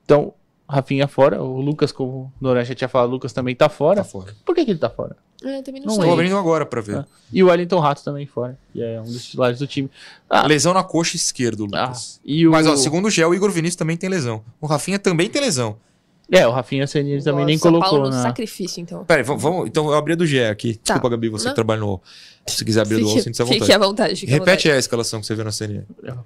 [0.05, 0.34] Então,
[0.68, 1.40] Rafinha fora.
[1.40, 3.98] O Lucas, como o Noran já tinha falado, o Lucas também tá fora.
[3.98, 4.34] Tá fora.
[4.44, 5.16] Por que, que ele tá fora?
[5.44, 6.05] É, também não, Não sei.
[6.05, 6.98] Tô abrindo agora pra ver.
[6.98, 7.07] Ah.
[7.32, 8.59] E o Wellington Rato também fora.
[8.72, 9.88] Que é um dos titulares do time.
[10.28, 12.20] Ah, Lesão na coxa esquerda, ah, Lucas.
[12.24, 12.51] e o...
[12.51, 14.42] Mas, ó, segundo o Gé, o Igor Vinícius também tem lesão.
[14.61, 15.76] O Rafinha também tem lesão.
[16.33, 18.22] É, o Rafinha CNN também nem São colocou Paulo no na...
[18.22, 19.05] sacrifício, então.
[19.05, 20.78] Pera aí, vamos, então eu abri a do Gé aqui.
[20.83, 21.51] Desculpa, Gabi, você Não.
[21.53, 22.01] que trabalha no.
[22.47, 23.72] Se quiser abrir a do UOL, sinta-se à fique vontade.
[23.72, 24.16] à vontade.
[24.20, 25.83] fique à Repete aí a escalação que você viu na CNN.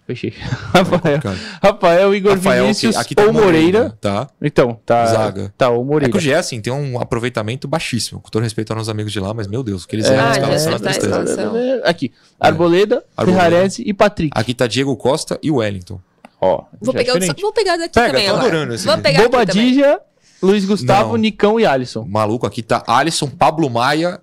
[0.06, 0.32] Fechei.
[0.72, 1.36] Rafael, Cara.
[1.62, 3.96] Rafael, Igor Rafael, Vinícius que- aqui tá ou Moreira.
[4.00, 4.28] Tá.
[4.40, 5.06] Então, tá.
[5.06, 5.52] Zaga.
[5.58, 6.16] Tá, o É que Moreira.
[6.16, 8.20] o Gé, assim, tem um aproveitamento baixíssimo.
[8.20, 10.14] Com todo respeito aos nossos amigos de lá, mas, meu Deus, o que eles É,
[10.14, 11.22] erram na escalação é tá a tristeza.
[11.24, 11.54] escalação.
[11.84, 12.12] Aqui.
[12.38, 13.42] Arboleda, Arboleda.
[13.42, 14.30] Ferrarese e Patrick.
[14.38, 15.98] Aqui tá Diego Costa e Wellington.
[16.44, 17.40] Ó, Vou é pegar, o diferente.
[17.42, 18.46] vou pegar daqui Pega, também tô agora.
[18.48, 19.46] adorando esse Vou pegar aqui também.
[19.46, 20.00] Bobadija,
[20.42, 21.16] Luiz Gustavo, Não.
[21.16, 22.04] Nicão e Alisson.
[22.08, 24.20] Maluco, aqui tá Alisson, Pablo Maia,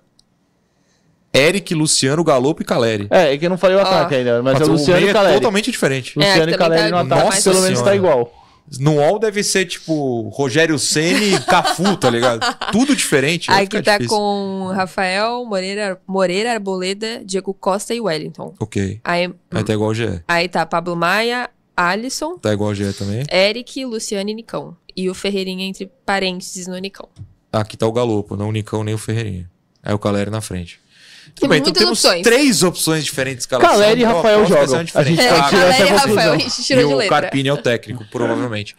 [1.34, 3.06] Eric, Luciano, Galopo e Caleri.
[3.10, 5.06] É, é que eu não falei o ataque ainda, mas é o o Luciano meio
[5.08, 5.34] e é Caleri.
[5.36, 6.12] totalmente diferente.
[6.16, 8.32] É, Luciano aqui e Caleri também no tá- ataque, Nossa pelo menos tá igual.
[8.78, 12.40] No UOL deve ser tipo Rogério Ceni e Cafu, tá ligado?
[12.70, 13.50] Tudo diferente.
[13.50, 14.16] Aqui tá difícil.
[14.16, 18.54] com Rafael, Moreira, Moreira, Arboleda, Diego Costa e Wellington.
[18.60, 19.00] Ok.
[19.02, 20.22] Aí, Aí tá igual o GE.
[20.28, 23.24] aí tá Pablo Maia, Alisson, Tá igual o GE também.
[23.32, 24.76] Eric, Luciano e Nicão.
[24.96, 27.08] E o Ferreirinha entre parênteses no Nicão.
[27.50, 29.50] Aqui tá o Galopo, não o Nicão nem o Ferreirinha.
[29.82, 30.78] Aí o Caleri na frente.
[31.34, 32.22] Tudo bem, então muitas temos opções.
[32.22, 33.72] três opções diferentes de escalação.
[33.72, 34.80] Caleri e Ó, Rafael jogam.
[34.94, 35.86] A gente É, Ah, Caleri e.
[35.86, 37.20] Rafael, a gente tirou e de o letra.
[37.22, 38.76] Carpini é o técnico, provavelmente.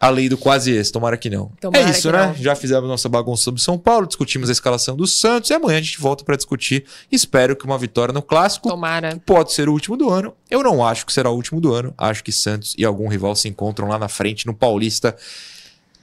[0.00, 1.50] A lei do quase esse, tomara que não.
[1.60, 2.26] Tomara é isso, né?
[2.28, 2.34] não.
[2.34, 5.80] Já fizemos nossa bagunça sobre São Paulo, discutimos a escalação do Santos e amanhã a
[5.82, 6.84] gente volta pra discutir.
[7.10, 9.20] Espero que uma vitória no clássico Tomara.
[9.26, 10.32] pode ser o último do ano.
[10.48, 11.92] Eu não acho que será o último do ano.
[11.98, 15.16] Acho que Santos e algum rival se encontram lá na frente no Paulista.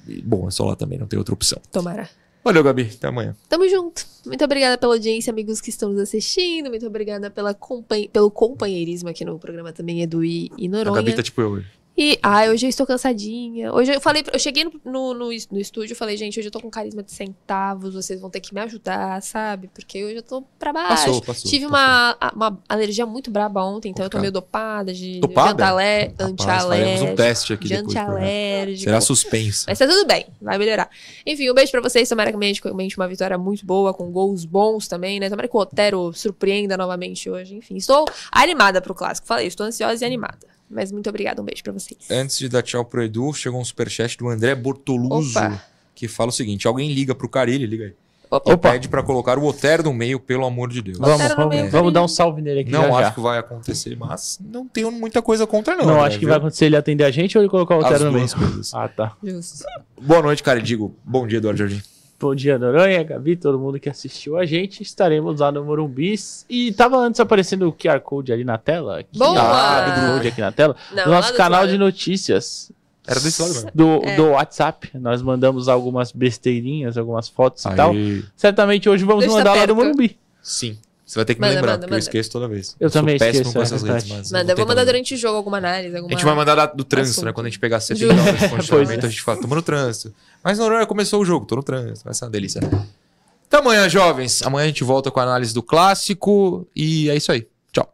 [0.07, 1.59] E, bom, é só lá também, não tem outra opção.
[1.71, 2.09] Tomara.
[2.43, 2.91] Valeu, Gabi.
[2.95, 3.35] Até amanhã.
[3.49, 4.05] Tamo junto.
[4.25, 6.69] Muito obrigada pela audiência, amigos que estão nos assistindo.
[6.69, 10.95] Muito obrigada pela compan- pelo companheirismo aqui no programa também, Edu e, e A Noronha.
[10.97, 11.67] Gabi tá tipo eu hoje.
[11.97, 13.71] E, ai, hoje eu estou cansadinha.
[13.73, 16.49] Hoje eu falei, eu cheguei no, no, no, es- no estúdio e falei, gente, hoje
[16.49, 19.69] eu tô com carisma de centavos, vocês vão ter que me ajudar, sabe?
[19.73, 21.05] Porque hoje eu tô pra baixo.
[21.05, 21.49] Passou, passou.
[21.49, 21.77] Tive passou.
[21.77, 24.21] uma, uma alergia muito braba ontem, então eu tô Complicado.
[24.21, 25.47] meio dopada de Dopada?
[25.47, 27.15] de antalé, faremos um antialérgico.
[27.15, 28.83] teste aqui De antialérgico.
[28.83, 29.65] Será suspensa.
[29.69, 30.89] Mas tá tudo bem, vai melhorar.
[31.25, 32.09] Enfim, um beijo pra vocês.
[32.09, 35.29] Tomara que comente uma vitória muito boa, com gols bons também, né?
[35.29, 37.55] Tomara que o Otero surpreenda novamente hoje.
[37.55, 39.25] Enfim, estou animada pro clássico.
[39.27, 40.55] Falei, estou ansiosa e animada.
[40.69, 41.99] Mas muito obrigada, um beijo pra vocês.
[42.09, 45.61] Antes de dar tchau pro Edu, chegou um superchat do André Bortoluso, Opa.
[45.93, 47.93] que fala o seguinte: alguém liga pro Carilli, liga aí.
[48.31, 48.49] Opa.
[48.49, 48.71] E Opa.
[48.71, 50.97] pede pra colocar o Otero no meio, pelo amor de Deus.
[50.97, 53.11] Vamos, vamos, meio, vamos dar um salve nele aqui Não já, acho já.
[53.11, 55.85] que vai acontecer, mas não tenho muita coisa contra, não.
[55.85, 56.29] Não, André, acho que viu?
[56.29, 58.27] vai acontecer ele atender a gente ou ele colocar o As Otero no meio.
[58.29, 58.73] coisas.
[58.73, 59.15] Ah, tá.
[59.23, 59.63] Justo.
[60.01, 60.59] Boa noite, cara.
[60.59, 61.81] Digo, bom dia, Eduardo Jardim.
[62.19, 64.81] Bom dia, Noronha, Gabi, todo mundo que assistiu a gente.
[64.81, 66.15] Estaremos lá no Morumbi.
[66.49, 68.99] E tava antes aparecendo o QR Code ali na tela.
[68.99, 69.17] aqui.
[69.17, 70.13] Boa!
[70.13, 70.75] Code aqui na tela.
[70.93, 71.71] Não, nosso do canal lado.
[71.71, 72.71] de notícias.
[73.05, 73.71] Era desse lado mesmo.
[73.75, 74.15] Do, É.
[74.15, 74.89] do WhatsApp.
[74.95, 77.91] Nós mandamos algumas besteirinhas, algumas fotos e tal.
[77.91, 79.85] Aí, Certamente hoje vamos Deixa mandar lá do perto.
[79.85, 80.17] Morumbi.
[80.41, 80.77] sim.
[81.05, 82.03] Você vai ter que Manda, me lembrar, manda, porque eu manda.
[82.03, 82.75] esqueço toda vez.
[82.79, 84.13] Eu sou também péssimo esqueço, com é essas redes, verdade.
[84.23, 84.31] mas.
[84.31, 84.85] Manda, eu vou tentar mandar lembrar.
[84.93, 86.09] durante o jogo alguma análise, alguma...
[86.11, 87.25] A gente vai mandar da- do trânsito, assunto.
[87.25, 87.33] né?
[87.33, 88.27] Quando a gente pegar 70 Justo.
[88.27, 89.07] horas de condicionamento, é.
[89.07, 90.15] a gente fala, tamo no trânsito.
[90.43, 92.03] Mas Noronha começou o jogo, tô no trânsito.
[92.05, 92.59] Vai ser uma delícia.
[93.47, 94.41] Até amanhã, jovens.
[94.41, 96.67] Amanhã a gente volta com a análise do clássico.
[96.75, 97.47] E é isso aí.
[97.71, 97.93] Tchau.